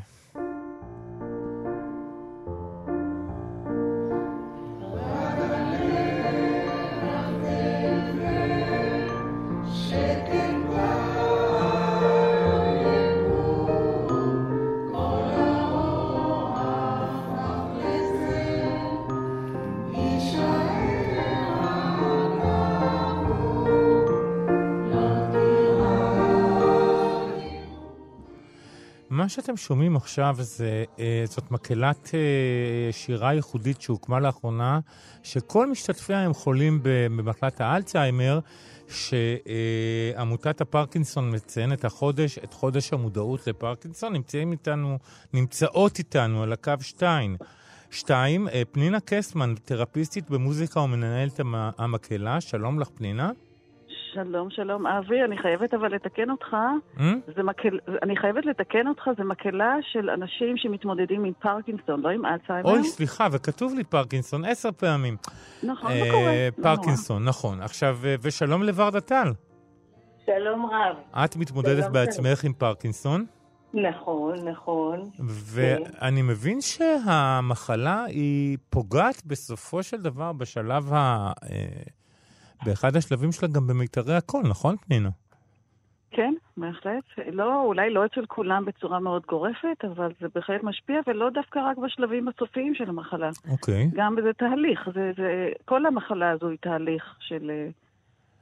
[29.41, 34.79] שאתם שומעים עכשיו זה, אה, זאת מקהלת אה, שירה ייחודית שהוקמה לאחרונה,
[35.23, 38.39] שכל משתתפיה הם חולים במחלת האלצהיימר,
[38.87, 44.13] שעמותת הפרקינסון מציינת החודש, את חודש המודעות לפרקינסון.
[44.13, 44.97] נמצאים איתנו,
[45.33, 47.37] נמצאות איתנו על הקו שתיים.
[47.91, 51.39] שתיים, אה, פנינה קסמן, תרפיסטית במוזיקה ומנהלת
[51.77, 52.41] המקהלה.
[52.41, 53.31] שלום לך, פנינה.
[54.23, 56.55] שלום, שלום, אבי, אני חייבת אבל לתקן אותך.
[56.97, 57.01] Mm?
[57.35, 57.79] זה מקל...
[58.03, 62.69] אני חייבת לתקן אותך, זה מקהלה של אנשים שמתמודדים עם פרקינסון, לא עם אלצהיימר.
[62.69, 65.17] אוי, סליחה, וכתוב לי פרקינסון עשר פעמים.
[65.63, 66.47] נכון, אה, לא קורה.
[66.61, 67.61] פרקינסון, לא נכון.
[67.61, 69.31] עכשיו, אה, ושלום לוורדה טל.
[70.25, 70.97] שלום רב.
[71.25, 73.25] את מתמודדת שלום בעצמך עם פרקינסון?
[73.73, 75.09] נכון, נכון.
[75.19, 76.27] ואני כן.
[76.27, 81.31] מבין שהמחלה היא פוגעת בסופו של דבר בשלב ה...
[81.51, 81.96] אה,
[82.65, 85.09] באחד השלבים שלה גם במיתרי הקול, נכון, פנינה?
[86.11, 87.03] כן, בהחלט.
[87.31, 91.77] לא, אולי לא אצל כולם בצורה מאוד גורפת, אבל זה בהחלט משפיע, ולא דווקא רק
[91.77, 93.29] בשלבים הסופיים של המחלה.
[93.49, 93.89] אוקיי.
[93.93, 94.89] גם בזה תהליך.
[94.93, 97.51] זה, זה, כל המחלה הזו היא תהליך של,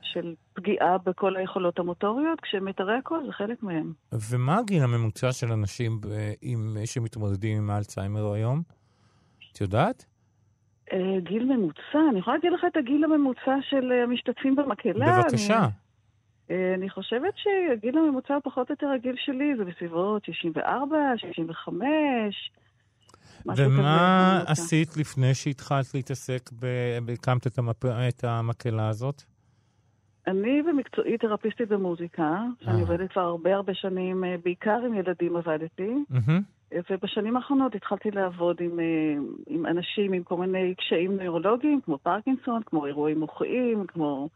[0.01, 3.93] של פגיעה בכל היכולות המוטוריות, כשמיתרי הקול זה חלק מהם.
[4.31, 6.01] ומה הגיל הממוצע של אנשים
[6.41, 8.61] עם, שמתמודדים עם האלצהיימר היום?
[9.53, 10.05] את יודעת?
[10.93, 15.21] אה, גיל ממוצע, אני יכולה להגיד לך את הגיל הממוצע של אה, המשתתפים במקהלה.
[15.21, 15.59] בבקשה.
[15.59, 20.97] אני, אה, אני חושבת שהגיל הממוצע הוא פחות או יותר הגיל שלי, זה בסביבות 64,
[21.17, 22.51] 65.
[23.57, 26.49] ומה עשית לפני שהתחלת להתעסק,
[27.13, 27.85] הקמת את, המפ...
[27.85, 29.21] את המקהלה הזאת?
[30.27, 35.93] אני במקצועי תרפיסטית במוזיקה, שאני עובדת כבר הרבה הרבה שנים, בעיקר עם ילדים עבדתי.
[36.11, 36.54] Mm-hmm.
[36.89, 39.15] ובשנים האחרונות התחלתי לעבוד עם, אה,
[39.47, 44.29] עם אנשים עם כל מיני קשיים נוירולוגיים, כמו פרקינסון, כמו אירועים מוחיים, כמו,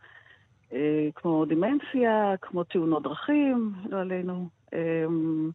[0.74, 4.50] אה, כמו דימנציה, כמו תאונות דרכים, לא עלינו.
[4.74, 5.50] אמ,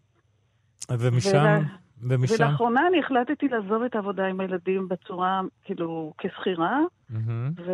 [0.90, 1.62] ומשם?
[2.02, 2.34] ומשם?
[2.34, 7.60] ולאחרונה אני החלטתי לעזוב את העבודה עם הילדים בצורה, כאילו, כשכירה, mm-hmm.
[7.66, 7.72] ו...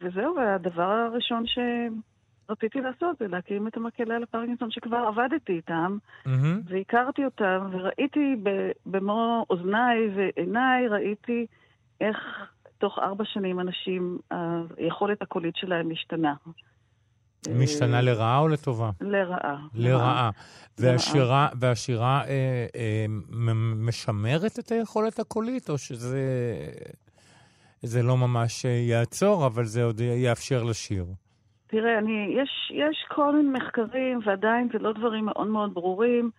[0.00, 1.58] וזהו, והדבר הראשון ש...
[2.52, 6.30] רציתי לעשות זה להקים את המקהלה לפרקינסון שכבר עבדתי איתם, mm-hmm.
[6.64, 8.36] והכרתי אותם, וראיתי
[8.86, 11.46] במו אוזניי ועיניי, ראיתי
[12.00, 12.16] איך
[12.78, 14.18] תוך ארבע שנים אנשים,
[14.78, 16.34] היכולת הקולית שלהם משתנה.
[17.50, 18.90] משתנה לרעה או לטובה?
[19.00, 19.56] לרעה.
[19.74, 20.30] לרעה.
[20.78, 23.06] והשירה, והשירה אה, אה,
[23.76, 26.20] משמרת את היכולת הקולית, או שזה
[27.82, 31.04] זה לא ממש יעצור, אבל זה עוד יאפשר לשיר?
[31.72, 36.30] תראה, אני, יש, יש כל מיני מחקרים, ועדיין זה לא דברים מאוד מאוד ברורים,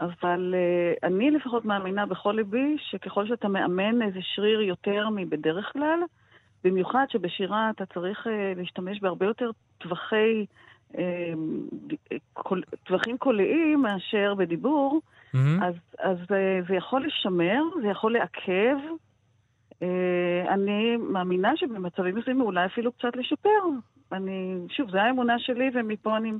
[0.00, 6.00] אבל uh, אני לפחות מאמינה בכל ליבי שככל שאתה מאמן איזה שריר יותר מבדרך כלל,
[6.64, 10.46] במיוחד שבשירה אתה צריך uh, להשתמש בהרבה יותר טווחי,
[10.92, 10.96] uh,
[12.32, 15.38] קול, טווחים קוליים מאשר בדיבור, mm-hmm.
[15.62, 18.76] אז, אז uh, זה יכול לשמר, זה יכול לעכב.
[19.70, 19.84] Uh,
[20.48, 23.60] אני מאמינה שבמצבים מסוימים אולי אפילו קצת לשפר.
[24.12, 26.32] אני, שוב, זו האמונה שלי ומפה אני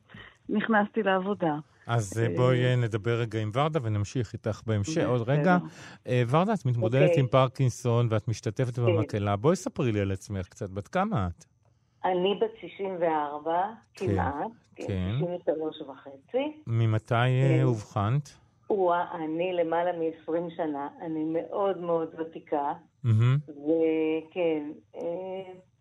[0.48, 1.54] נכנסתי לעבודה.
[1.86, 5.04] אז בואי נדבר רגע עם ורדה ונמשיך איתך בהמשך.
[5.06, 5.58] עוד רגע.
[6.28, 9.36] ורדה, את מתמודדת עם פרקינסון ואת משתתפת במקהלה.
[9.36, 10.70] בואי ספרי לי על עצמך קצת.
[10.70, 11.44] בת כמה את?
[12.04, 14.34] אני בת 64, כמעט.
[14.76, 15.14] כן.
[15.18, 16.52] 63 וחצי.
[16.66, 18.38] ממתי אובחנת?
[19.14, 20.88] אני למעלה מ-20 שנה.
[21.00, 22.72] אני מאוד מאוד ותיקה.
[23.04, 24.70] וכן.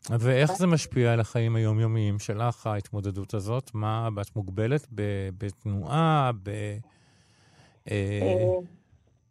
[0.10, 3.72] ואיך זה משפיע על החיים היומיומיים שלך, ההתמודדות הזאת?
[3.74, 4.88] מה, את מוגבלת
[5.38, 6.50] בתנועה, ב...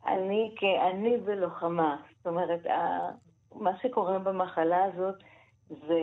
[0.06, 0.54] אני,
[0.90, 1.96] אני בלוחמה.
[2.16, 2.66] זאת אומרת,
[3.54, 5.14] מה שקורה במחלה הזאת
[5.68, 6.00] זה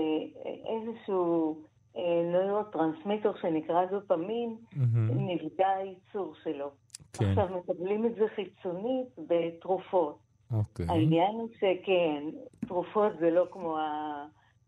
[0.66, 1.58] איזשהו
[2.32, 4.56] נוירוטרנסמיטר שנקרא דופמין,
[5.10, 6.70] נפגע הייצור שלו.
[7.14, 7.26] כן.
[7.26, 10.18] עכשיו, מקבלים את זה חיצונית בתרופות.
[10.52, 10.86] אוקיי.
[10.90, 12.24] העניין הוא שכן,
[12.68, 14.26] תרופות זה לא כמו ה...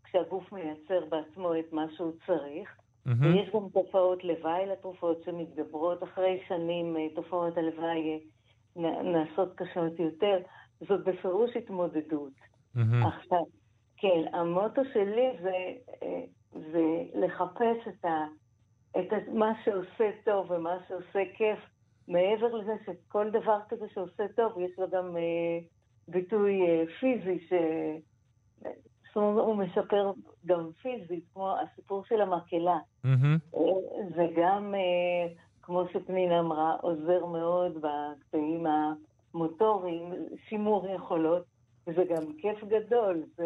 [0.10, 2.70] כשהגוף מייצר בעצמו את מה שהוא צריך.
[3.08, 3.12] Mm-hmm.
[3.20, 8.20] ויש גם תופעות לוואי לתרופות שמתגברות אחרי שנים, אה, תופעות הלוואי
[8.78, 10.38] אה, נעשות קשות יותר.
[10.88, 12.34] זאת בפירוש התמודדות.
[12.76, 13.08] Mm-hmm.
[13.08, 13.44] עכשיו,
[13.98, 18.26] כן, המוטו שלי זה, אה, זה לחפש את, ה,
[19.00, 21.60] את מה שעושה טוב ומה שעושה כיף,
[22.08, 25.60] מעבר לזה שכל דבר כזה שעושה טוב, יש לו גם אה,
[26.08, 27.54] ביטוי אה, פיזי ש...
[29.10, 30.12] זאת אומרת, הוא משפר
[30.46, 32.78] גם פיזית, כמו הסיפור של המקהלה.
[33.06, 33.58] Mm-hmm.
[34.16, 38.66] וגם, אה, כמו שפנינה אמרה, עוזר מאוד בקטעים
[39.34, 40.14] המוטוריים,
[40.50, 41.44] שימור יכולות,
[41.88, 43.24] וזה גם כיף גדול.
[43.38, 43.46] זה...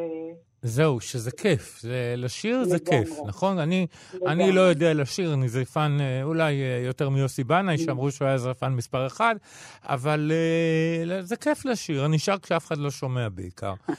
[0.62, 1.80] זהו, שזה כיף.
[1.80, 2.70] זה, לשיר לגמרי.
[2.70, 3.60] זה כיף, נכון?
[3.60, 3.88] אני,
[4.28, 6.54] אני לא יודע לשיר, אני זייפן אה, אולי
[6.86, 9.36] יותר מיוסי בנאי, שאמרו שהוא היה זייפן מספר אחד,
[9.84, 10.32] אבל
[11.20, 13.74] זה כיף לשיר, אני שר כשאף אחד לא שומע בעיקר.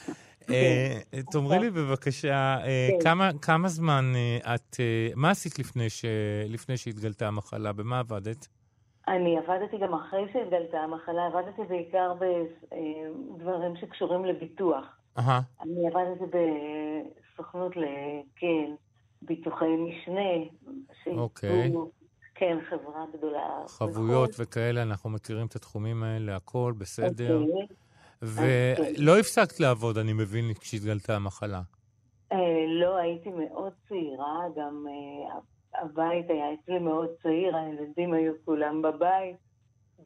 [0.49, 3.31] אה, תאמרי לי בבקשה, אה, כן.
[3.41, 4.75] כמה זמן אה, את,
[5.15, 5.53] מה עשית
[6.49, 7.73] לפני שהתגלתה המחלה?
[7.73, 8.47] במה עבדת?
[9.07, 14.85] אני עבדתי גם אחרי שהתגלתה המחלה, עבדתי בעיקר בדברים שקשורים לביטוח.
[15.17, 16.37] אני עבדתי
[17.33, 18.71] בסוכנות לכן,
[19.21, 20.31] ביטוחי משנה.
[21.07, 21.71] אוקיי.
[22.35, 23.63] כן, חברה גדולה.
[23.67, 27.41] חבויות וכאלה, אנחנו מכירים את התחומים האלה, הכל בסדר.
[27.41, 27.67] אוקיי.
[28.21, 31.61] ולא הפסקת לעבוד, אני מבין, כשהתגלתה המחלה.
[32.31, 35.39] אה, לא, הייתי מאוד צעירה, גם אה,
[35.81, 39.35] הבית היה אצלי מאוד צעיר, הילדים היו כולם בבית,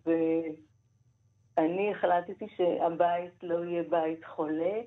[0.06, 4.82] ואני החלטתי שהבית לא יהיה בית חולה,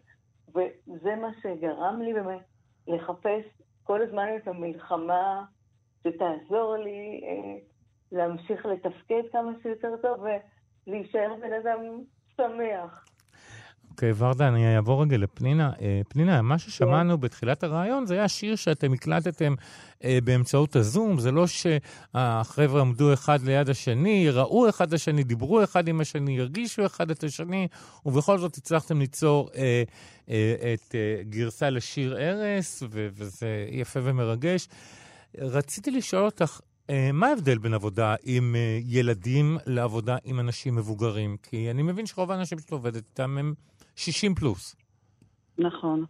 [0.48, 2.44] וזה מה שגרם לי באמת
[2.86, 3.44] לחפש
[3.82, 5.44] כל הזמן את המלחמה
[6.02, 7.58] שתעזור לי אה,
[8.12, 10.24] להמשיך לתפקד כמה שיותר טוב
[10.86, 11.78] ולהישאר בן אדם
[12.36, 13.04] שמח.
[14.02, 15.72] אוקיי, ורדה, אני אעבור רגע לפנינה.
[15.80, 19.54] אה, פנינה, מה ששמענו בתחילת הרעיון זה היה שיר שאתם הקלטתם
[20.04, 21.18] אה, באמצעות הזום.
[21.18, 26.40] זה לא שהחבר'ה עמדו אחד ליד השני, ראו אחד את השני, דיברו אחד עם השני,
[26.40, 27.68] הרגישו אחד את השני,
[28.06, 29.82] ובכל זאת הצלחתם ליצור אה,
[30.30, 34.68] אה, את אה, גרסה לשיר ארס, וזה יפה ומרגש.
[35.38, 36.60] רציתי לשאול אותך,
[36.90, 41.36] אה, מה ההבדל בין עבודה עם ילדים לעבודה עם אנשים מבוגרים?
[41.42, 43.54] כי אני מבין שרוב האנשים שאת עובדת איתם הם
[43.96, 44.76] 60 פלוס.
[45.58, 46.04] נכון.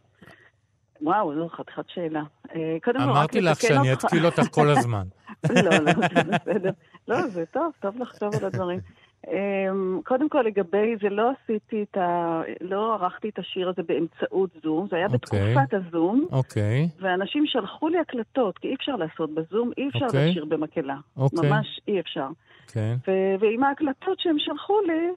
[1.02, 2.22] וואו, זו חתיכת שאלה.
[2.54, 5.06] אה, קודם אמרתי לך שאני אתקיל אותך כל הזמן.
[5.64, 5.92] לא, לא,
[6.32, 6.70] בסדר.
[7.08, 8.80] לא, זה טוב, טוב לחשוב על הדברים.
[9.28, 12.40] אמ, קודם כל, לגבי זה, לא עשיתי את ה...
[12.60, 15.12] לא ערכתי את השיר הזה באמצעות זום, זה היה okay.
[15.12, 15.54] אוקיי.
[15.54, 16.26] בתקופת הזום.
[16.32, 16.88] אוקיי.
[16.88, 17.02] Okay.
[17.02, 20.06] ואנשים שלחו לי הקלטות, כי אי אפשר לעשות בזום, אי אפשר okay.
[20.06, 20.30] אוקיי.
[20.30, 20.96] לשיר במקהלה.
[21.16, 21.50] אוקיי.
[21.50, 22.28] ממש אי אפשר.
[22.72, 22.96] כן.
[23.00, 23.10] Okay.
[23.10, 25.08] ו- ועם ההקלטות שהם שלחו לי,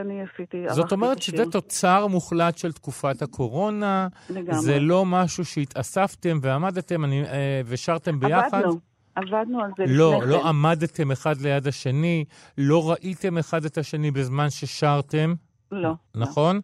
[0.00, 4.08] אני עשיתי, זאת אומרת שזה תוצר מוחלט של תקופת הקורונה.
[4.30, 4.60] לגמרי.
[4.60, 8.54] זה לא משהו שהתאספתם ועמדתם אני, אה, ושרתם ביחד?
[8.54, 8.78] עבדנו.
[9.14, 10.42] עבדנו על זה לא, לפני לא כן.
[10.42, 12.24] לא עמדתם אחד ליד השני,
[12.58, 15.34] לא ראיתם אחד את השני בזמן ששרתם.
[15.72, 15.92] לא.
[16.14, 16.60] נכון?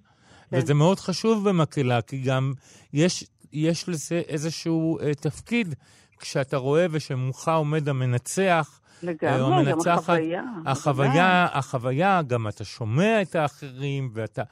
[0.52, 2.52] וזה מאוד חשוב במקהלה, כי גם
[2.92, 5.74] יש, יש לזה איזשהו אה, תפקיד
[6.18, 8.77] כשאתה רואה ושמולך עומד המנצח.
[9.02, 10.42] לגמרי, גם החוויה.
[10.66, 14.42] החוויה, החוויה, גם אתה שומע את האחרים, ואתה...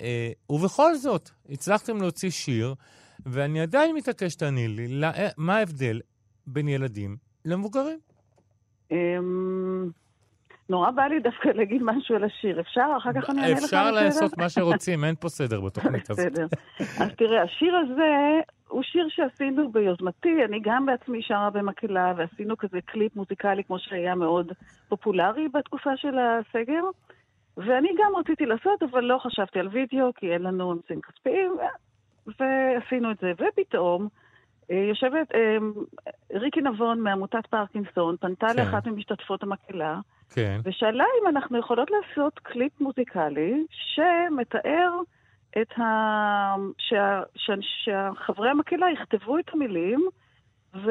[0.00, 2.74] אה, ובכל זאת, הצלחתם להוציא שיר,
[3.26, 6.00] ואני עדיין מתעקש, תעני לי, לא, מה ההבדל
[6.46, 7.98] בין ילדים למבוגרים?
[10.70, 12.60] נורא בא לי דווקא להגיד משהו על השיר.
[12.60, 12.86] אפשר?
[12.96, 13.90] אחר כך אני אענה לך על השאלה.
[13.90, 16.32] אפשר לעשות מה שרוצים, אין פה סדר בתוכנית הזאת.
[16.32, 16.46] בסדר.
[17.00, 20.44] אז תראה, השיר הזה הוא שיר שעשינו ביוזמתי.
[20.44, 24.52] אני גם בעצמי שרה במקהלה, ועשינו כזה קליפ מוזיקלי כמו שהיה מאוד
[24.88, 26.82] פופולרי בתקופה של הסגר.
[27.56, 31.52] ואני גם רציתי לעשות, אבל לא חשבתי על וידאו, כי אין לנו אמצעים כספיים,
[32.26, 33.32] ועשינו את זה.
[33.32, 34.08] ופתאום...
[34.70, 35.56] אה, יושבת אה,
[36.34, 38.56] ריקי נבון מעמותת פרקינסון, פנתה כן.
[38.56, 40.00] לאחת ממשתתפות המקהלה,
[40.34, 40.60] כן.
[40.64, 44.90] ושאלה אם אנחנו יכולות לעשות קליפ מוזיקלי שמתאר
[45.62, 45.82] את ה...
[46.78, 47.20] שה...
[47.36, 47.52] שה...
[47.60, 50.08] שהחברי המקהלה יכתבו את המילים
[50.74, 50.90] ו...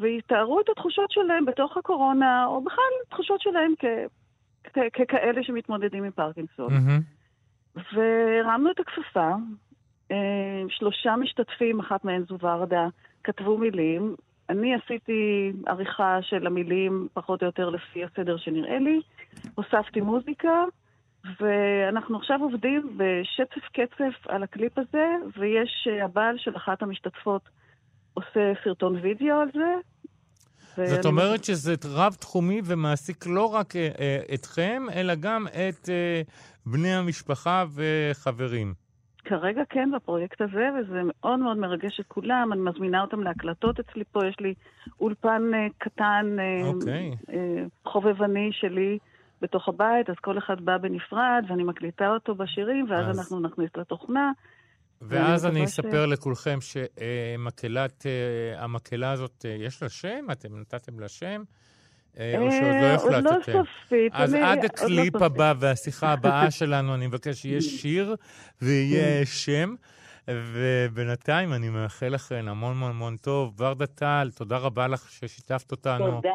[0.00, 3.84] ויתארו את התחושות שלהם בתוך הקורונה, או בכלל תחושות שלהם כ...
[4.64, 4.78] כ...
[4.92, 6.68] ככאלה שמתמודדים עם פרקינסון.
[6.72, 7.80] Mm-hmm.
[7.94, 9.34] והרמנו את הכפפה,
[10.68, 12.86] שלושה משתתפים, אחת מהן זו ורדה,
[13.24, 14.14] כתבו מילים.
[14.48, 19.00] אני עשיתי עריכה של המילים פחות או יותר לפי הסדר שנראה לי,
[19.54, 20.64] הוספתי מוזיקה,
[21.40, 27.48] ואנחנו עכשיו עובדים בשצף קצף על הקליפ הזה, ויש אה, הבעל של אחת המשתתפות
[28.14, 29.74] עושה סרטון וידאו על זה.
[30.86, 35.88] זאת אומרת שזה רב-תחומי ומעסיק לא רק אה, אתכם, אלא גם את
[36.66, 38.89] בני המשפחה וחברים.
[39.24, 42.52] כרגע כן בפרויקט הזה, וזה מאוד מאוד מרגש את כולם.
[42.52, 44.54] אני מזמינה אותם להקלטות אצלי פה, יש לי
[45.00, 47.30] אולפן uh, קטן, uh, okay.
[47.30, 47.32] uh,
[47.84, 48.98] חובבני שלי
[49.42, 53.18] בתוך הבית, אז כל אחד בא בנפרד, ואני מקליטה אותו בשירים, ואז אז...
[53.18, 54.32] אנחנו נכניס לתוכנה.
[55.02, 56.12] ואז אני אספר ש...
[56.12, 60.26] לכולכם שמקהלת, uh, המקהלה הזאת, uh, יש לה שם?
[60.32, 61.42] אתם נתתם לה שם?
[62.18, 63.26] אה, או שעוד לא החלטתם?
[63.26, 64.12] עוד לא סופית.
[64.14, 68.16] אז עד לא הקליפ הבא והשיחה הבאה שלנו, אני מבקש שיהיה שיר
[68.62, 69.74] ויהיה שם.
[70.28, 73.54] ובינתיים אני מאחל לכם המון המון המון טוב.
[73.58, 76.10] ורדה טל, תודה רבה לך ששיתפת אותנו.
[76.10, 76.30] תודה.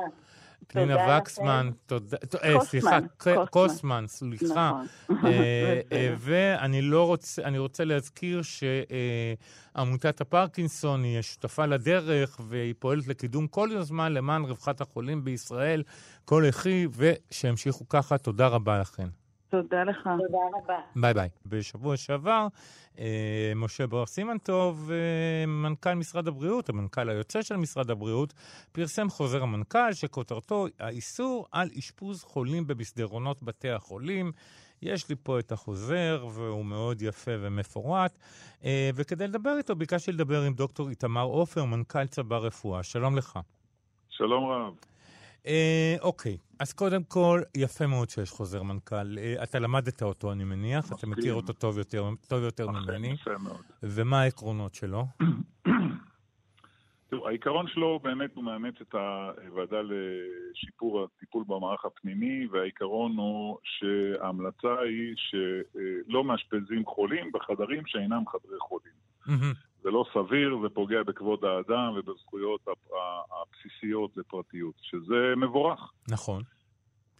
[0.67, 2.99] פנינה וקסמן, תודה, אה, סליחה,
[3.49, 4.71] קוסמן, סליחה.
[5.09, 5.25] נכון.
[5.25, 8.41] אה, ואני לא רוצה, אני רוצה להזכיר
[9.75, 15.83] שעמותת הפרקינסון היא שותפה לדרך והיא פועלת לקידום כל יוזמה למען רווחת החולים בישראל,
[16.25, 18.17] כל אחי, ושהמשיכו ככה.
[18.17, 19.24] תודה רבה לכם.
[19.61, 20.03] תודה לך.
[20.03, 20.79] תודה רבה.
[20.95, 21.29] ביי ביי.
[21.45, 22.47] בשבוע שעבר,
[22.99, 28.33] אה, משה בר סימנטוב, אה, מנכ"ל משרד הבריאות, המנכ"ל היוצא של משרד הבריאות,
[28.71, 34.31] פרסם חוזר המנכ"ל שכותרתו האיסור על אשפוז חולים במסדרונות בתי החולים.
[34.81, 38.17] יש לי פה את החוזר, והוא מאוד יפה ומפורט.
[38.65, 42.83] אה, וכדי לדבר איתו, ביקשתי לדבר עם דוקטור איתמר עופר, מנכ"ל צבא רפואה.
[42.83, 43.39] שלום לך.
[44.09, 44.94] שלום רב.
[45.47, 49.17] אה, אוקיי, אז קודם כל, יפה מאוד שיש חוזר מנכ"ל.
[49.17, 53.07] אה, אתה למדת אותו, אני מניח, אתה מכיר אותו טוב יותר, טוב יותר ממני.
[53.07, 53.61] יפה מאוד.
[53.83, 55.05] ומה העקרונות שלו?
[57.09, 58.95] תראו, העיקרון שלו באמת הוא מאמץ את
[59.47, 68.59] הוועדה לשיפור הטיפול במערך הפנימי, והעיקרון הוא שההמלצה היא שלא מאשפזים חולים בחדרים שאינם חדרי
[68.59, 68.93] חולים.
[69.85, 72.67] זה לא סביר ופוגע בכבוד האדם ובזכויות
[73.31, 75.91] הבסיסיות לפרטיות, שזה מבורך.
[76.09, 76.41] נכון.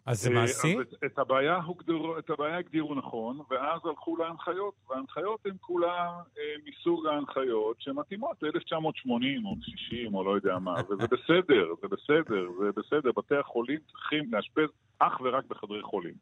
[0.05, 0.77] אז זה אה, מעשי?
[0.77, 6.43] אז את, הבעיה הוגדרו, את הבעיה הגדירו נכון, ואז הלכו להנחיות, וההנחיות הן כולן אה,
[6.65, 12.71] מסוג ההנחיות שמתאימות ל-1980 או 60 או לא יודע מה, וזה בסדר, זה בסדר, זה
[12.75, 13.11] בסדר.
[13.17, 16.15] בתי החולים צריכים לאשפז אך ורק בחדרי חולים.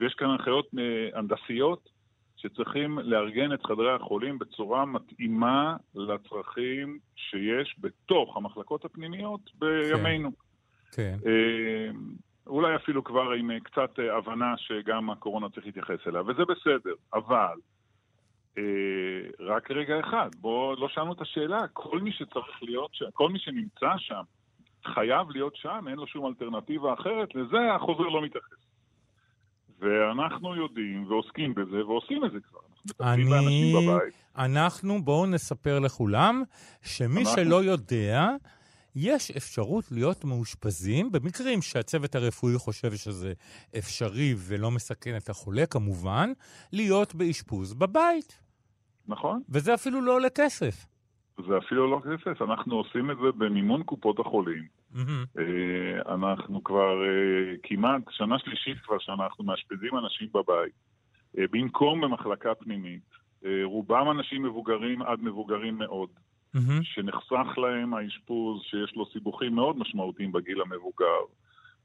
[0.00, 1.99] ויש כאן הנחיות אה, הנדסיות
[2.42, 10.30] שצריכים לארגן את חדרי החולים בצורה מתאימה לצרכים שיש בתוך המחלקות הפנימיות בימינו.
[10.92, 11.16] כן.
[11.26, 11.90] אה,
[12.46, 17.56] אולי אפילו כבר עם קצת הבנה שגם הקורונה צריך להתייחס אליה, וזה בסדר, אבל
[18.58, 18.62] אה,
[19.40, 23.38] רק רגע אחד, בואו, לא שאלנו את השאלה, כל מי שצריך להיות שם, כל מי
[23.38, 24.22] שנמצא שם,
[24.84, 28.69] חייב להיות שם, אין לו שום אלטרנטיבה אחרת, לזה החוזר לא מתייחס.
[29.80, 32.60] ואנחנו יודעים ועוסקים בזה ועושים את זה כבר.
[33.12, 33.74] אני...
[34.36, 36.42] אנחנו, בואו נספר לכולם,
[36.82, 37.44] שמי אנחנו...
[37.44, 38.28] שלא יודע,
[38.96, 43.32] יש אפשרות להיות מאושפזים במקרים שהצוות הרפואי חושב שזה
[43.78, 46.32] אפשרי ולא מסכן את החולה, כמובן,
[46.72, 48.40] להיות באשפוז בבית.
[49.08, 49.42] נכון.
[49.48, 50.86] וזה אפילו לא עולה כסף.
[51.48, 54.79] זה אפילו לא כסף, אנחנו עושים את זה במימון קופות החולים.
[54.94, 55.40] Mm-hmm.
[56.08, 60.72] אנחנו כבר אה, כמעט, שנה שלישית כבר שאנחנו מאשפזים אנשים בבית.
[61.34, 63.02] במקום במחלקה פנימית.
[63.64, 66.08] רובם אנשים מבוגרים עד מבוגרים מאוד,
[66.56, 66.82] mm-hmm.
[66.82, 71.20] שנחסך להם האשפוז שיש לו סיבוכים מאוד משמעותיים בגיל המבוגר.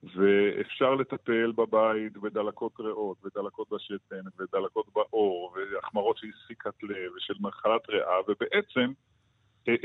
[0.03, 7.89] ואפשר לטפל בבית בדלקות ריאות, ודלקות בשתן, ודלקות בעור, והחמרות של סיכת לב, ושל מחלת
[7.89, 8.91] ריאה, ובעצם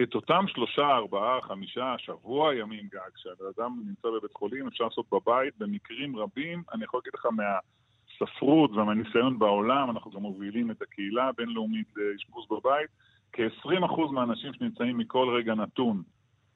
[0.03, 5.55] את אותם שלושה, ארבעה, חמישה, שבוע ימים גג, כשאדם נמצא בבית חולים, אפשר לעשות בבית
[5.59, 6.63] במקרים רבים.
[6.73, 12.91] אני יכול להגיד לך מהספרות ומהניסיון בעולם, אנחנו גם מובילים את הקהילה הבינלאומית לאשפוז בבית,
[13.33, 16.03] כ-20% מהאנשים שנמצאים מכל רגע נתון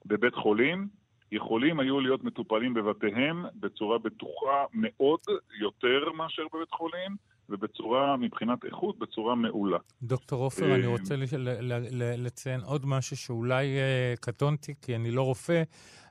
[0.06, 0.88] בבית חולים,
[1.32, 5.20] יכולים היו להיות מטופלים בבתיהם בצורה בטוחה מאוד
[5.60, 7.16] יותר מאשר בבית חולים,
[7.48, 9.78] ובצורה, מבחינת איכות, בצורה מעולה.
[10.02, 11.14] דוקטור עופר, אני אה, רוצה
[12.18, 15.62] לציין עוד משהו שאולי אה, קטונתי, כי אני לא רופא,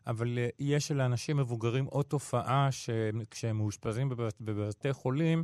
[0.08, 4.10] אבל אה, יש לאנשים מבוגרים עוד תופעה שכשהם מאושפזים
[4.42, 5.44] בבתי חולים,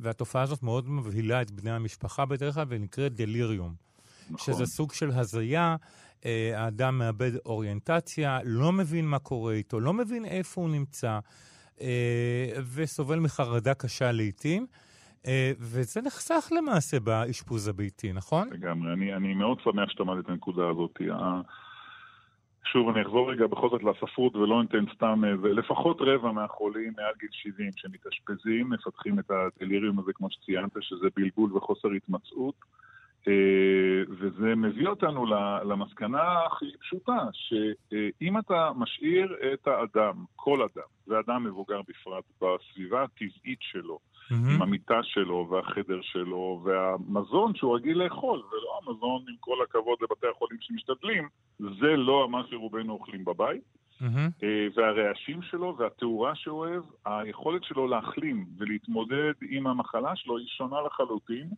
[0.00, 3.74] והתופעה הזאת מאוד מבהילה את בני המשפחה בדרך כלל, ונקראת דליריום.
[4.30, 4.54] נכון.
[4.54, 5.76] שזה סוג של הזיה.
[6.54, 11.18] האדם מאבד אוריינטציה, לא מבין מה קורה איתו, לא מבין איפה הוא נמצא,
[12.74, 14.66] וסובל מחרדה קשה לעיתים.
[15.26, 18.48] אה, וזה נחסך למעשה באשפוז הביתי, נכון?
[18.52, 18.92] לגמרי.
[18.92, 20.98] אני, אני מאוד שמח שאתה מעלה את הנקודה הזאת.
[22.64, 27.28] שוב, אני אחזור רגע בכל זאת לספרות ולא ניתן סתם, לפחות רבע מהחולים מעל גיל
[27.32, 32.54] 70 שמתאשפזים, מפתחים את הדליריום הזה, כמו שציינת, שזה בלבול וחוסר התמצאות.
[33.28, 35.26] אה, וזה מביא אותנו
[35.64, 43.58] למסקנה הכי פשוטה, שאם אתה משאיר את האדם, כל אדם, ואדם מבוגר בפרט, בסביבה הטבעית
[43.60, 44.34] שלו, mm-hmm.
[44.34, 49.98] עם המיטה שלו והחדר שלו והמזון שהוא רגיל לאכול, זה לא המזון, עם כל הכבוד
[50.02, 53.62] לבתי החולים שמשתדלים, זה לא מה שרובנו אוכלים בבית.
[54.00, 54.44] Mm-hmm.
[54.74, 61.50] והרעשים שלו והתאורה שהוא אוהב, היכולת שלו להחלים ולהתמודד עם המחלה שלו היא שונה לחלוטין.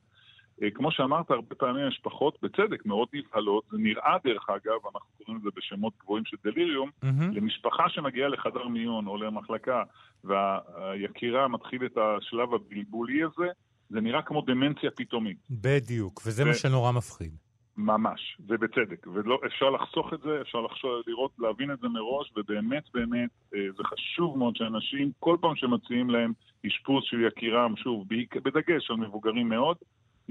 [0.62, 5.36] אה, כמו שאמרת, הרבה פעמים משפחות, בצדק, מאוד נבהלות, זה נראה דרך אגב, אנחנו קוראים
[5.36, 7.32] לזה בשמות גבוהים של דליריום, mm-hmm.
[7.32, 9.82] למשפחה שמגיעה לחדר מיון או למחלקה
[10.24, 13.46] והיקירה מתחיל את השלב הבלבולי הזה,
[13.90, 15.36] זה נראה כמו דמנציה פתאומית.
[15.50, 16.46] בדיוק, וזה ו...
[16.46, 17.32] מה שנורא מפחיד.
[17.76, 19.06] ממש, ובצדק.
[19.06, 23.82] ואפשר לחסוך את זה, אפשר לחשוב, לראות, להבין את זה מראש, ובאמת באמת אה, זה
[23.84, 26.32] חשוב מאוד שאנשים, כל פעם שמציעים להם
[26.66, 28.04] אשפוז של יקירם, שוב,
[28.44, 29.76] בדגש על מבוגרים מאוד,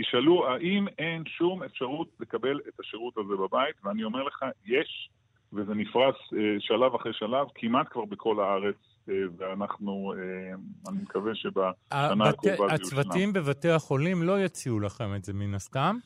[0.02, 5.10] ישאלו האם אין שום אפשרות לקבל את השירות הזה בבית, ואני אומר לך, יש,
[5.54, 8.76] וזה נפרס אה, שלב אחרי שלב, כמעט כבר בכל הארץ,
[9.10, 12.70] אה, ואנחנו, אה, אני מקווה שבשנה הקרובה זה יושלם.
[12.70, 15.98] הצוותים בבתי החולים לא יציעו לכם את זה מן הסתם?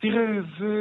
[0.00, 0.26] תראה,
[0.58, 0.74] זה...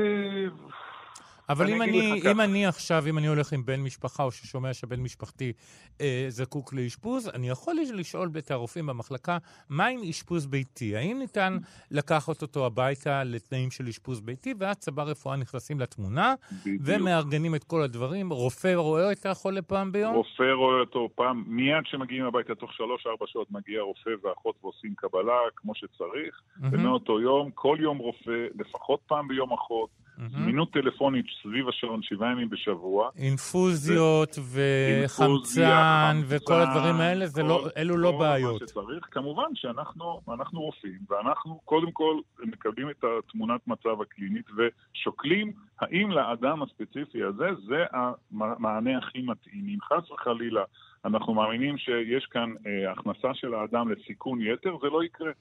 [1.50, 5.00] אבל אם אני, אם אני עכשיו, אם אני הולך עם בן משפחה, או ששומע שבן
[5.00, 5.54] משפחתי
[6.02, 9.38] אה, זקוק לאשפוז, אני יכול לשאול את הרופאים במחלקה,
[9.70, 10.96] מה עם אשפוז ביתי?
[10.98, 11.58] האם ניתן
[11.92, 16.82] לקחת אותו הביתה לתנאים של אשפוז ביתי, ואז צבא רפואה נכנסים לתמונה, בדיוק.
[16.86, 18.30] ומארגנים את כל הדברים?
[18.30, 20.16] רופא רואה את החולה פעם ביום?
[20.16, 25.38] רופא רואה אותו פעם, מיד כשמגיעים הביתה, תוך שלוש-ארבע שעות מגיע רופא ואחות ועושים קבלה
[25.56, 26.66] כמו שצריך, mm-hmm.
[26.72, 30.01] ומאותו יום, כל יום רופא, לפחות פעם ביום אחות.
[30.30, 33.09] זמינות טלפונית סביב השעון שבעה ימים בשבוע.
[33.17, 38.59] אינפוזיות וחמצן וכל הדברים האלה, לא, אלו לא בעיות.
[38.59, 39.07] שצריך.
[39.11, 40.22] כמובן שאנחנו
[40.53, 47.86] רופאים, ואנחנו קודם כל מקבלים את התמונת מצב הקלינית ושוקלים האם לאדם הספציפי הזה זה
[48.32, 49.65] המענה הכי מתאים.
[49.67, 50.63] אם חס וחלילה
[51.05, 55.32] אנחנו מאמינים שיש כאן אה, הכנסה של האדם לסיכון יתר, זה לא יקרה.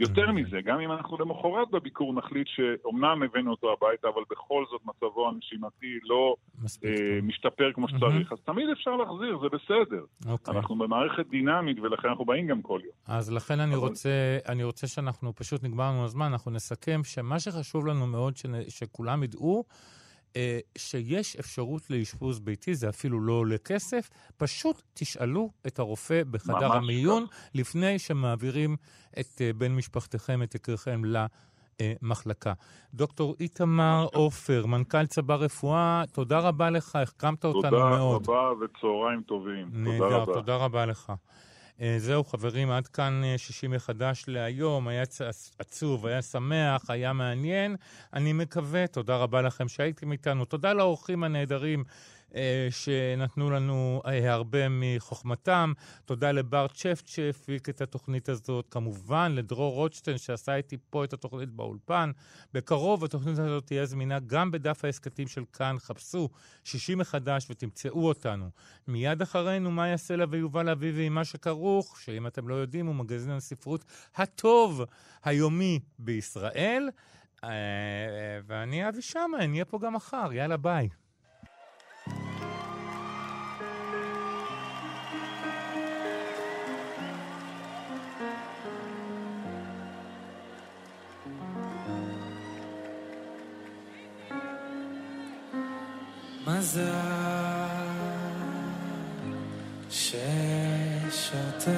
[0.00, 4.80] יותר מזה, גם אם אנחנו למחרת בביקור נחליט שאומנם הבאנו אותו הביתה, אבל בכל זאת
[4.84, 6.34] מצבו הנשימתי לא
[6.84, 8.32] אה, משתפר כמו שצריך.
[8.32, 10.04] אז תמיד אפשר להחזיר, זה בסדר.
[10.24, 10.30] Okay.
[10.30, 10.54] אוקיי.
[10.54, 12.92] אנחנו במערכת דינמית ולכן אנחנו באים גם כל יום.
[13.06, 13.80] אז לכן אני, אבל...
[13.80, 18.52] רוצה, אני רוצה שאנחנו, פשוט נגמר לנו הזמן, אנחנו נסכם שמה שחשוב לנו מאוד שנ,
[18.68, 19.64] שכולם ידעו,
[20.78, 27.26] שיש אפשרות לאשפוז ביתי, זה אפילו לא עולה כסף, פשוט תשאלו את הרופא בחדר המיון
[27.26, 27.36] כך.
[27.54, 28.76] לפני שמעבירים
[29.20, 32.52] את אה, בן משפחתכם, את יקריכם למחלקה.
[32.94, 38.24] דוקטור איתמר עופר, מנכ"ל צבא רפואה, תודה רבה לך, החכמת אותנו מאוד.
[38.24, 39.68] תודה רבה וצהריים טובים.
[39.72, 40.34] נהדר, תודה רבה.
[40.34, 41.12] תודה רבה לך.
[41.80, 44.88] אה, זהו, חברים, עד כאן אה, שישי מחדש להיום.
[44.88, 45.04] היה
[45.58, 47.76] עצוב, היה שמח, היה מעניין.
[48.14, 50.44] אני מקווה, תודה רבה לכם שהייתם איתנו.
[50.44, 51.84] תודה לאורחים הנהדרים.
[52.34, 55.72] אה, שנתנו לנו אה, הרבה מחוכמתם.
[56.04, 61.48] תודה לברט שפט שהפיק את התוכנית הזאת, כמובן לדרור רוטשטיין שעשה איתי פה את התוכנית
[61.48, 62.10] באולפן.
[62.54, 65.76] בקרוב התוכנית הזאת תהיה זמינה גם בדף ההסכתים של כאן.
[65.78, 66.28] חפשו
[66.64, 68.50] שישי מחדש ותמצאו אותנו.
[68.88, 73.84] מיד אחרינו, מאיה סלע ויובל אביבי מה שכרוך, שאם אתם לא יודעים, הוא מגזין הספרות
[74.14, 74.84] הטוב
[75.24, 76.88] היומי בישראל.
[77.44, 77.50] אה,
[78.46, 80.32] ואני אבי שמה, נהיה פה גם מחר.
[80.32, 80.88] יאללה, ביי.
[96.70, 96.82] מזל
[99.90, 101.70] שיש אותה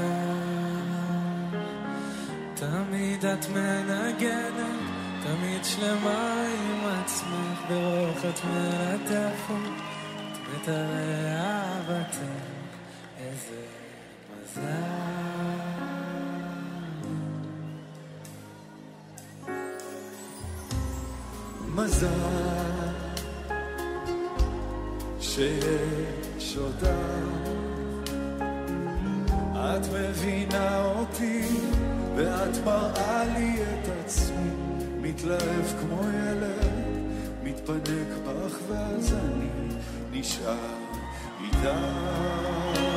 [2.55, 4.81] תמיד את מנגנת,
[5.23, 9.73] תמיד שלמה עם עצמך ברוח את מלטפת,
[10.33, 12.19] את מתארי אהבתך,
[13.19, 13.63] איזה
[14.45, 15.23] מזל.
[21.75, 22.52] מזל
[25.35, 26.97] שיש אותה.
[29.55, 31.49] את מבינה אותי,
[32.17, 34.51] ואת מראה לי את עצמי,
[35.01, 36.73] מתלהב כמו ילד,
[37.43, 39.49] מתפנק בך, ואז אני
[40.13, 40.57] נשאר
[41.45, 42.92] איתך.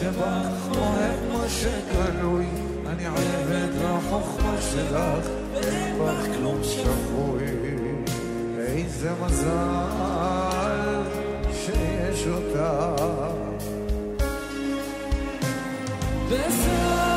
[0.00, 2.46] שבך, אוהב מה שגלוי,
[2.86, 7.56] אני עבד לחוכמה שלך, אין בך כלום שבוי.
[8.58, 11.02] איזה מזל
[11.52, 12.60] שיש אותך.
[16.30, 17.15] בסוף